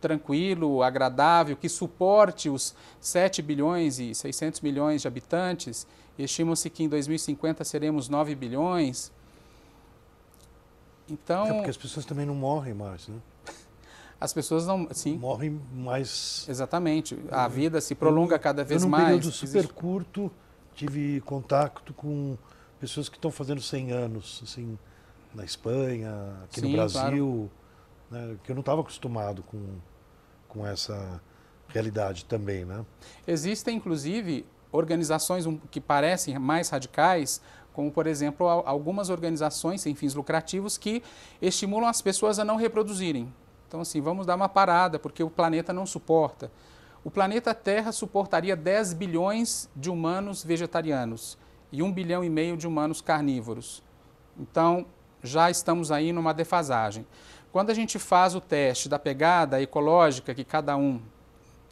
tranquilo, 0.00 0.82
agradável, 0.82 1.56
que 1.56 1.68
suporte 1.68 2.48
os 2.48 2.74
7 3.00 3.42
bilhões 3.42 3.98
e 3.98 4.14
600 4.14 4.60
milhões 4.60 5.02
de 5.02 5.08
habitantes. 5.08 5.86
Estima-se 6.18 6.68
que 6.68 6.82
em 6.82 6.88
2050 6.88 7.64
seremos 7.64 8.08
9 8.08 8.34
bilhões. 8.34 9.12
Então, 11.08 11.46
é 11.46 11.52
porque 11.54 11.70
as 11.70 11.76
pessoas 11.76 12.04
também 12.06 12.26
não 12.26 12.34
morrem 12.34 12.74
mais, 12.74 13.08
né? 13.08 13.16
as 14.20 14.32
pessoas 14.32 14.66
não. 14.66 14.86
Sim. 14.92 15.16
Morrem 15.16 15.60
mais. 15.72 16.46
Exatamente. 16.48 17.18
A 17.30 17.48
vida 17.48 17.80
se 17.80 17.94
prolonga 17.94 18.38
cada 18.38 18.62
vez 18.62 18.84
mais. 18.84 19.02
Num 19.02 19.08
período 19.08 19.32
super 19.32 19.58
Existe... 19.58 19.72
curto, 19.72 20.30
tive 20.74 21.20
contato 21.22 21.92
com 21.94 22.36
pessoas 22.78 23.08
que 23.08 23.16
estão 23.16 23.30
fazendo 23.30 23.60
100 23.60 23.92
anos, 23.92 24.40
assim, 24.44 24.78
na 25.34 25.44
Espanha, 25.44 26.12
aqui 26.44 26.60
Sim, 26.60 26.68
no 26.68 26.72
Brasil, 26.72 27.50
claro. 28.08 28.26
né, 28.26 28.36
que 28.44 28.50
eu 28.50 28.54
não 28.54 28.60
estava 28.60 28.80
acostumado 28.80 29.42
com, 29.42 29.58
com 30.50 30.66
essa 30.66 31.20
realidade 31.68 32.24
também, 32.24 32.64
né? 32.64 32.84
Existem, 33.26 33.76
inclusive, 33.76 34.44
organizações 34.70 35.44
que 35.70 35.80
parecem 35.80 36.38
mais 36.38 36.68
radicais, 36.68 37.40
como, 37.72 37.90
por 37.90 38.06
exemplo, 38.06 38.46
algumas 38.46 39.08
organizações 39.08 39.80
sem 39.80 39.94
fins 39.94 40.14
lucrativos 40.14 40.76
que 40.76 41.02
estimulam 41.40 41.88
as 41.88 42.02
pessoas 42.02 42.38
a 42.38 42.44
não 42.44 42.56
reproduzirem. 42.56 43.32
Então, 43.68 43.80
assim, 43.80 44.00
vamos 44.00 44.26
dar 44.26 44.34
uma 44.34 44.48
parada, 44.48 44.98
porque 44.98 45.22
o 45.22 45.30
planeta 45.30 45.72
não 45.72 45.86
suporta. 45.86 46.50
O 47.04 47.10
planeta 47.10 47.54
Terra 47.54 47.92
suportaria 47.92 48.56
10 48.56 48.92
bilhões 48.94 49.70
de 49.74 49.88
humanos 49.88 50.44
vegetarianos 50.44 51.38
e 51.72 51.82
1 51.82 51.92
bilhão 51.92 52.24
e 52.24 52.28
meio 52.28 52.56
de 52.56 52.66
humanos 52.66 53.00
carnívoros. 53.00 53.82
Então, 54.38 54.84
já 55.22 55.50
estamos 55.50 55.92
aí 55.92 56.12
numa 56.12 56.34
defasagem. 56.34 57.06
Quando 57.52 57.70
a 57.70 57.74
gente 57.74 57.98
faz 57.98 58.34
o 58.34 58.40
teste 58.40 58.88
da 58.88 58.98
pegada 58.98 59.60
ecológica 59.60 60.34
que 60.34 60.44
cada 60.44 60.76
um 60.76 61.00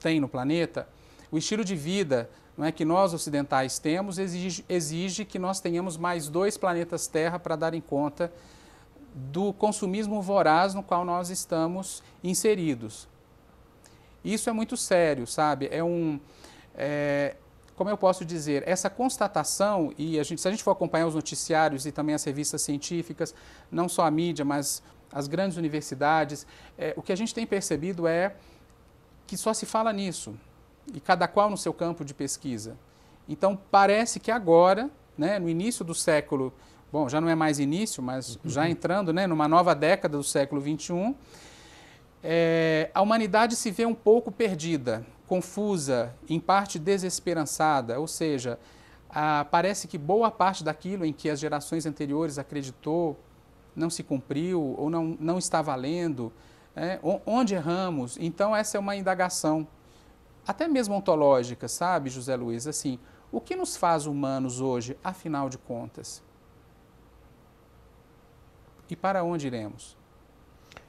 tem 0.03 0.19
no 0.19 0.29
planeta, 0.29 0.89
o 1.31 1.39
estilo 1.39 1.65
de 1.65 1.77
vida 1.77 2.29
não 2.57 2.67
é, 2.67 2.73
que 2.73 2.85
nós 2.85 3.15
ocidentais 3.15 3.79
temos 3.79 4.19
exige, 4.19 4.65
exige 4.69 5.25
que 5.25 5.39
nós 5.39 5.61
tenhamos 5.61 5.97
mais 5.97 6.29
dois 6.29 6.57
planetas 6.57 7.07
Terra 7.07 7.39
para 7.39 7.55
dar 7.55 7.73
em 7.73 7.81
conta 7.81 8.33
do 9.15 9.53
consumismo 9.53 10.21
voraz 10.21 10.75
no 10.75 10.83
qual 10.83 11.05
nós 11.05 11.31
estamos 11.31 12.03
inseridos. 12.23 13.07
Isso 14.25 14.51
é 14.51 14.53
muito 14.53 14.77
sério, 14.77 15.27
sabe? 15.27 15.69
É 15.71 15.83
um. 15.83 16.19
É, 16.75 17.37
como 17.77 17.89
eu 17.89 17.97
posso 17.97 18.25
dizer, 18.25 18.65
essa 18.67 18.91
constatação, 18.91 19.93
e 19.97 20.19
a 20.19 20.25
gente, 20.25 20.41
se 20.41 20.49
a 20.49 20.51
gente 20.51 20.65
for 20.65 20.73
acompanhar 20.73 21.07
os 21.07 21.15
noticiários 21.15 21.87
e 21.87 21.93
também 21.93 22.13
as 22.13 22.25
revistas 22.25 22.61
científicas, 22.63 23.33
não 23.71 23.89
só 23.89 24.05
a 24.05 24.11
mídia, 24.11 24.45
mas 24.45 24.83
as 25.13 25.27
grandes 25.29 25.57
universidades, 25.57 26.47
é, 26.77 26.93
o 26.97 27.03
que 27.03 27.13
a 27.13 27.17
gente 27.17 27.35
tem 27.35 27.47
percebido 27.47 28.07
é 28.07 28.35
que 29.27 29.37
só 29.37 29.53
se 29.53 29.67
fala 29.67 29.93
nisso, 29.93 30.35
e 30.93 31.01
cada 31.01 31.29
qual 31.29 31.51
no 31.51 31.57
seu 31.57 31.73
campo 31.73 32.05
de 32.05 32.15
pesquisa. 32.15 32.77
Então, 33.29 33.59
parece 33.71 34.19
que 34.19 34.31
agora, 34.31 34.91
né, 35.17 35.39
no 35.39 35.49
início 35.49 35.85
do 35.85 35.95
século 35.95 36.53
bom, 36.91 37.09
já 37.09 37.21
não 37.21 37.29
é 37.29 37.35
mais 37.35 37.59
início, 37.59 38.03
mas 38.03 38.39
já 38.45 38.69
entrando 38.69 39.13
né, 39.13 39.27
numa 39.27 39.47
nova 39.47 39.75
década 39.75 40.17
do 40.17 40.25
século 40.25 40.61
XXI, 40.61 41.15
é, 42.23 42.91
a 42.95 43.01
humanidade 43.01 43.55
se 43.55 43.71
vê 43.71 43.87
um 43.87 43.95
pouco 43.95 44.33
perdida, 44.33 45.07
confusa, 45.27 46.15
em 46.29 46.41
parte 46.41 46.79
desesperançada, 46.79 48.01
ou 48.01 48.07
seja, 48.07 48.59
a, 49.09 49.45
parece 49.45 49.87
que 49.87 49.97
boa 49.97 50.31
parte 50.31 50.65
daquilo 50.65 51.05
em 51.05 51.13
que 51.13 51.31
as 51.31 51.39
gerações 51.39 51.87
anteriores 51.87 52.39
acreditou 52.39 53.19
não 53.79 53.91
se 53.91 54.03
cumpriu 54.03 54.75
ou 54.77 54.91
não, 54.91 55.17
não 55.19 55.39
está 55.39 55.63
valendo, 55.63 56.33
é, 56.77 56.99
onde 57.25 57.55
erramos. 57.55 58.17
Então, 58.21 58.55
essa 58.55 58.77
é 58.77 58.81
uma 58.81 58.97
indagação, 58.97 59.67
até 60.47 60.69
mesmo 60.69 60.95
ontológica, 60.95 61.69
sabe, 61.69 62.11
José 62.11 62.37
Luiz? 62.37 62.67
Assim, 62.67 62.99
o 63.31 63.41
que 63.41 63.55
nos 63.57 63.77
faz 63.77 64.07
humanos 64.07 64.61
hoje, 64.61 64.97
afinal 65.03 65.49
de 65.49 65.59
contas? 65.59 66.23
e 68.91 68.97
para 68.97 69.23
onde 69.23 69.47
iremos? 69.47 69.97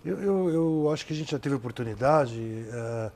Eu, 0.03 0.19
eu, 0.19 0.49
eu 0.49 0.91
acho 0.91 1.05
que 1.05 1.13
a 1.13 1.15
gente 1.15 1.31
já 1.31 1.39
teve 1.39 1.55
oportunidade 1.55 2.39
uh, 2.39 3.11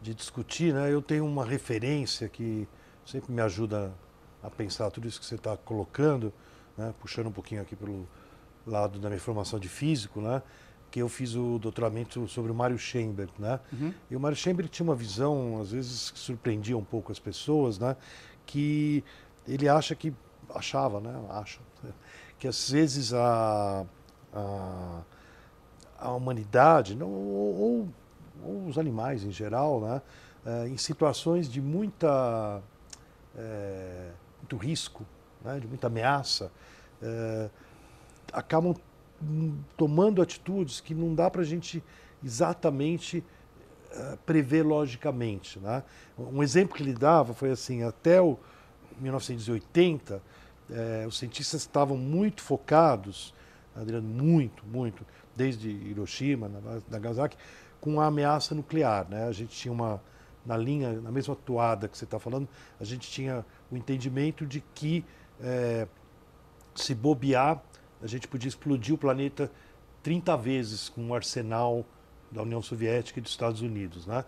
de 0.00 0.14
discutir, 0.14 0.74
né? 0.74 0.92
Eu 0.92 1.00
tenho 1.00 1.24
uma 1.24 1.44
referência 1.44 2.28
que 2.28 2.68
sempre 3.04 3.32
me 3.32 3.40
ajuda 3.40 3.92
a 4.42 4.50
pensar 4.50 4.90
tudo 4.90 5.08
isso 5.08 5.18
que 5.18 5.26
você 5.26 5.36
está 5.36 5.56
colocando, 5.56 6.32
né? 6.76 6.94
puxando 7.00 7.28
um 7.28 7.32
pouquinho 7.32 7.62
aqui 7.62 7.74
pelo 7.74 8.06
lado 8.66 8.98
da 8.98 9.08
minha 9.08 9.20
formação 9.20 9.58
de 9.58 9.68
físico, 9.68 10.20
né? 10.20 10.42
que 10.90 11.02
eu 11.02 11.08
fiz 11.08 11.34
o 11.34 11.58
doutoramento 11.58 12.26
sobre 12.28 12.50
o 12.50 12.54
Mário 12.54 12.78
Schemberg, 12.78 13.32
né? 13.38 13.60
Uhum. 13.72 13.92
E 14.08 14.16
o 14.16 14.20
Mário 14.20 14.36
Schemberg 14.36 14.70
tinha 14.70 14.84
uma 14.84 14.94
visão, 14.94 15.60
às 15.60 15.72
vezes, 15.72 16.10
que 16.10 16.18
surpreendia 16.18 16.78
um 16.78 16.84
pouco 16.84 17.10
as 17.12 17.18
pessoas, 17.18 17.78
né? 17.78 17.96
Que 18.46 19.04
ele 19.46 19.68
acha 19.68 19.94
que, 19.94 20.14
achava, 20.54 21.00
né? 21.00 21.12
Acha, 21.28 21.60
que 22.38 22.46
às 22.46 22.70
vezes 22.70 23.12
a, 23.12 23.84
a, 24.32 25.02
a 25.98 26.12
humanidade, 26.12 26.94
não, 26.94 27.08
ou, 27.08 27.88
ou, 28.42 28.68
os 28.68 28.78
animais 28.78 29.24
em 29.24 29.30
geral, 29.30 29.80
né, 29.80 30.02
é, 30.44 30.68
em 30.68 30.76
situações 30.76 31.48
de 31.48 31.60
muita, 31.60 32.62
é, 33.36 34.10
muito 34.38 34.56
risco, 34.56 35.04
né, 35.42 35.58
de 35.58 35.66
muita 35.66 35.86
ameaça, 35.86 36.52
é, 37.02 37.50
acabam 38.32 38.74
tomando 39.76 40.20
atitudes 40.20 40.80
que 40.80 40.94
não 40.94 41.14
dá 41.14 41.30
para 41.30 41.42
a 41.42 41.44
gente 41.44 41.82
exatamente 42.24 43.24
é, 43.90 44.18
prever 44.26 44.62
logicamente. 44.62 45.58
Né? 45.58 45.82
Um 46.18 46.42
exemplo 46.42 46.76
que 46.76 46.82
ele 46.82 46.92
dava 46.92 47.32
foi 47.32 47.50
assim, 47.50 47.82
até 47.82 48.20
o 48.20 48.38
1980, 48.98 50.22
é, 50.70 51.04
os 51.06 51.18
cientistas 51.18 51.62
estavam 51.62 51.96
muito 51.96 52.42
focados 52.42 53.34
Adriano, 53.80 54.08
muito, 54.08 54.64
muito, 54.66 55.06
desde 55.34 55.68
Hiroshima, 55.68 56.50
Nagasaki, 56.88 57.36
com 57.80 58.00
a 58.00 58.06
ameaça 58.06 58.54
nuclear. 58.54 59.06
Né? 59.08 59.24
A 59.24 59.32
gente 59.32 59.54
tinha 59.54 59.72
uma, 59.72 60.00
na 60.44 60.56
linha, 60.56 61.00
na 61.00 61.10
mesma 61.10 61.36
toada 61.36 61.86
que 61.88 61.96
você 61.96 62.04
está 62.04 62.18
falando, 62.18 62.48
a 62.80 62.84
gente 62.84 63.10
tinha 63.10 63.44
o 63.70 63.76
entendimento 63.76 64.46
de 64.46 64.62
que 64.74 65.04
é, 65.40 65.86
se 66.74 66.94
bobear, 66.94 67.62
a 68.02 68.06
gente 68.06 68.28
podia 68.28 68.48
explodir 68.48 68.94
o 68.94 68.98
planeta 68.98 69.50
30 70.02 70.36
vezes 70.36 70.88
com 70.88 71.08
o 71.08 71.14
arsenal 71.14 71.84
da 72.30 72.42
União 72.42 72.62
Soviética 72.62 73.18
e 73.18 73.22
dos 73.22 73.32
Estados 73.32 73.60
Unidos. 73.60 74.06
Né? 74.06 74.24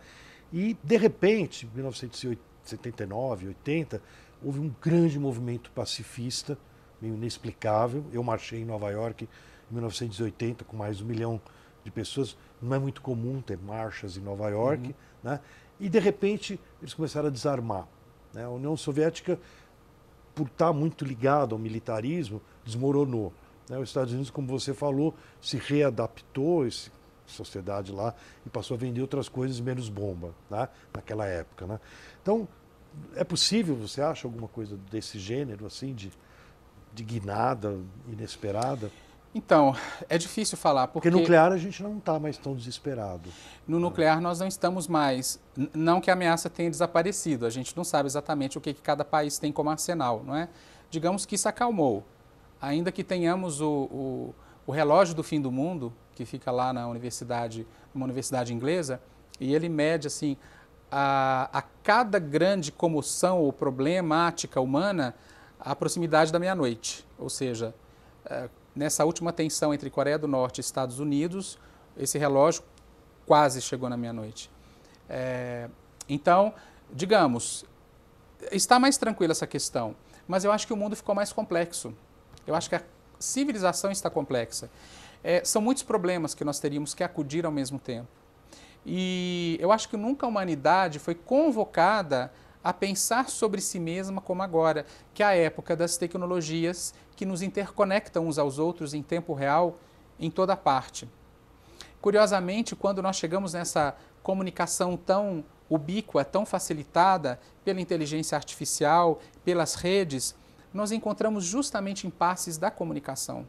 E, 0.53 0.77
de 0.83 0.97
repente, 0.97 1.67
em 1.67 1.75
1979, 1.75 3.49
80, 3.49 4.03
houve 4.43 4.61
um 4.61 4.75
grande 4.81 5.19
movimento 5.19 5.71
pacifista, 5.73 6.59
meio 7.01 7.15
inexplicável. 7.15 8.05
Eu 8.13 8.23
marchei 8.23 8.61
em 8.61 8.65
Nova 8.65 8.91
York 8.91 9.29
em 9.71 9.75
1980 9.75 10.65
com 10.65 10.77
mais 10.77 10.99
de 10.99 11.05
um 11.05 11.07
milhão 11.07 11.41
de 11.85 11.91
pessoas. 11.91 12.37
Não 12.61 12.75
é 12.75 12.79
muito 12.79 13.03
comum 13.03 13.41
ter 13.41 13.59
marchas 13.59 14.17
em 14.17 14.21
Nova 14.21 14.49
York. 14.49 14.89
Uhum. 14.89 14.95
Né? 15.23 15.41
E, 15.79 15.89
de 15.89 15.99
repente, 15.99 16.59
eles 16.81 16.95
começaram 16.95 17.29
a 17.29 17.31
desarmar. 17.31 17.87
Né? 18.33 18.45
A 18.45 18.51
União 18.51 18.77
Soviética, 18.77 19.39
por 20.35 20.47
estar 20.47 20.73
muito 20.73 21.05
ligada 21.05 21.55
ao 21.55 21.59
militarismo, 21.59 22.41
desmoronou. 22.65 23.33
Né? 23.69 23.79
Os 23.79 23.89
Estados 23.89 24.13
Unidos, 24.13 24.31
como 24.31 24.49
você 24.49 24.73
falou, 24.73 25.15
se 25.41 25.57
readaptou, 25.57 26.65
a 26.65 26.69
sociedade 27.27 27.93
lá, 27.93 28.15
e 28.47 28.51
passou 28.51 28.77
a 28.77 28.79
vender 28.79 29.01
outras 29.01 29.29
coisas 29.29 29.61
menos 29.61 29.89
bomba, 29.89 30.35
né? 30.51 30.69
naquela 30.95 31.27
época. 31.27 31.67
Né? 31.67 31.81
Então, 32.23 32.49
é 33.15 33.25
possível, 33.25 33.77
você 33.77 34.01
acha, 34.01 34.27
alguma 34.27 34.49
coisa 34.49 34.77
desse 34.91 35.19
gênero, 35.19 35.67
assim, 35.67 35.95
de, 35.95 36.11
de 36.95 37.05
guinada 37.05 37.79
inesperada? 38.09 38.91
Então, 39.35 39.77
é 40.09 40.17
difícil 40.17 40.57
falar. 40.57 40.89
Porque, 40.89 41.11
porque 41.11 41.21
nuclear 41.21 41.53
a 41.53 41.59
gente 41.59 41.83
não 41.83 41.99
está 41.99 42.19
mais 42.19 42.39
tão 42.39 42.55
desesperado. 42.55 43.29
No 43.67 43.79
nuclear 43.79 44.21
nós 44.21 44.41
não 44.41 44.49
estamos 44.49 44.89
mais. 44.89 45.39
Não 45.75 46.01
que 46.01 46.11
a 46.11 46.15
ameaça 46.15 46.49
tenha 46.49 46.71
desaparecido, 46.71 47.45
a 47.45 47.51
gente 47.51 47.77
não 47.77 47.85
sabe 47.85 48.07
exatamente 48.07 48.57
o 48.57 48.61
que, 48.61 48.73
que 48.73 48.81
cada 48.81 49.05
país 49.05 49.39
tem 49.39 49.53
como 49.53 49.69
arsenal, 49.69 50.25
não 50.25 50.35
é? 50.35 50.49
Digamos 50.91 51.27
que 51.27 51.35
isso 51.35 51.49
acalmou. 51.49 52.05
Ainda 52.61 52.91
que 52.91 53.05
tenhamos 53.05 53.61
o, 53.61 53.71
o, 53.71 54.35
o 54.67 54.73
relógio 54.73 55.15
do 55.15 55.23
fim 55.23 55.41
do 55.41 55.51
mundo, 55.51 55.93
que 56.15 56.25
fica 56.25 56.51
lá 56.51 56.73
na 56.73 56.89
universidade, 56.89 57.67
uma 57.95 58.05
universidade 58.05 58.53
inglesa, 58.53 59.01
e 59.41 59.55
ele 59.55 59.69
mede 59.69 60.07
assim 60.07 60.37
a, 60.91 61.49
a 61.53 61.63
cada 61.83 62.19
grande 62.19 62.73
comoção 62.73 63.41
ou 63.41 63.53
problemática 63.53 64.61
humana 64.61 65.15
a 65.61 65.75
proximidade 65.75 66.33
da 66.33 66.39
meia-noite. 66.39 67.07
Ou 67.19 67.29
seja, 67.29 67.75
é, 68.25 68.49
nessa 68.75 69.05
última 69.05 69.33
tensão 69.33 69.73
entre 69.73 69.91
Coreia 69.91 70.19
do 70.19 70.29
Norte 70.29 70.59
e 70.59 70.61
Estados 70.61 71.01
Unidos, 71.01 71.59
esse 71.97 72.19
relógio 72.19 72.63
quase 73.27 73.61
chegou 73.61 73.89
na 73.89 73.97
meia-noite. 73.97 74.51
É, 75.09 75.69
então, 76.09 76.55
digamos, 76.93 77.65
está 78.51 78.79
mais 78.79 78.97
tranquila 78.97 79.33
essa 79.33 79.47
questão, 79.47 79.95
mas 80.27 80.45
eu 80.45 80.53
acho 80.53 80.67
que 80.67 80.73
o 80.73 80.77
mundo 80.77 80.97
ficou 80.97 81.15
mais 81.15 81.33
complexo. 81.33 81.95
Eu 82.49 82.55
acho 82.55 82.69
que 82.71 82.77
a 82.77 82.83
civilização 83.19 83.91
está 83.91 84.09
complexa. 84.09 84.71
É, 85.23 85.45
são 85.45 85.61
muitos 85.61 85.83
problemas 85.83 86.35
que 86.35 86.45
nós 86.45 86.59
teríamos 86.59 86.95
que 86.95 87.05
acudir 87.05 87.45
ao 87.45 87.53
mesmo 87.53 87.79
tempo. 87.79 88.09
E 88.87 89.59
eu 89.61 89.71
acho 89.71 89.89
que 89.89 89.97
nunca 89.99 90.25
a 90.25 90.29
humanidade 90.29 90.99
foi 90.99 91.15
convocada 91.15 92.33
a 92.65 92.73
pensar 92.73 93.29
sobre 93.29 93.61
si 93.61 93.79
mesma 93.79 94.23
como 94.23 94.43
agora, 94.43 94.87
que 95.13 95.23
é 95.23 95.27
a 95.27 95.35
época 95.35 95.77
das 95.77 95.99
tecnologias 95.99 96.95
que 97.15 97.27
nos 97.27 97.43
interconectam 97.43 98.27
uns 98.27 98.39
aos 98.39 98.59
outros 98.59 98.95
em 98.95 99.03
tempo 99.03 99.35
real 99.35 99.79
em 100.19 100.31
toda 100.31 100.57
parte. 100.57 101.07
Curiosamente, 102.01 102.75
quando 102.75 103.03
nós 103.03 103.17
chegamos 103.17 103.53
nessa 103.53 103.95
comunicação 104.23 104.97
tão 104.97 105.45
ubíqua, 105.69 106.25
tão 106.25 106.47
facilitada 106.47 107.39
pela 107.65 107.81
inteligência 107.81 108.37
artificial, 108.37 109.21
pelas 109.45 109.75
redes, 109.75 110.35
nós 110.73 110.93
encontramos 110.93 111.45
justamente 111.45 112.07
impasses 112.07 112.59
da 112.59 112.71
comunicação 112.71 113.47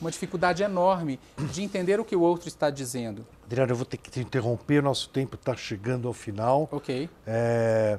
uma 0.00 0.10
dificuldade 0.10 0.62
enorme 0.62 1.20
de 1.52 1.62
entender 1.62 2.00
o 2.00 2.04
que 2.04 2.16
o 2.16 2.22
outro 2.22 2.48
está 2.48 2.70
dizendo. 2.70 3.26
Adriano, 3.44 3.72
eu 3.72 3.76
vou 3.76 3.84
ter 3.84 3.98
que 3.98 4.10
te 4.10 4.20
interromper, 4.20 4.82
nosso 4.82 5.10
tempo 5.10 5.34
está 5.34 5.54
chegando 5.54 6.08
ao 6.08 6.14
final. 6.14 6.68
Ok. 6.72 7.08
É, 7.26 7.98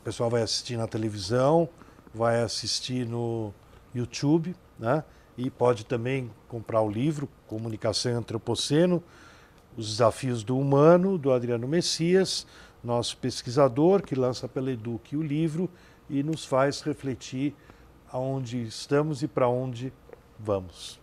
o 0.00 0.04
pessoal 0.04 0.28
vai 0.28 0.42
assistir 0.42 0.76
na 0.76 0.86
televisão, 0.86 1.68
vai 2.14 2.42
assistir 2.42 3.06
no 3.06 3.52
YouTube, 3.94 4.54
né? 4.78 5.02
E 5.38 5.50
pode 5.50 5.84
também 5.84 6.30
comprar 6.48 6.80
o 6.80 6.90
livro 6.90 7.28
Comunicação 7.46 8.12
e 8.12 8.14
Antropoceno, 8.14 9.02
Os 9.76 9.88
Desafios 9.88 10.42
do 10.42 10.58
Humano, 10.58 11.18
do 11.18 11.32
Adriano 11.32 11.66
Messias, 11.66 12.46
nosso 12.82 13.16
pesquisador 13.18 14.02
que 14.02 14.14
lança 14.14 14.48
pela 14.48 14.70
Eduque 14.70 15.16
o 15.16 15.22
livro 15.22 15.68
e 16.08 16.22
nos 16.22 16.44
faz 16.44 16.80
refletir 16.80 17.54
aonde 18.10 18.62
estamos 18.62 19.22
e 19.22 19.28
para 19.28 19.48
onde 19.48 19.92
vamos. 20.38 21.00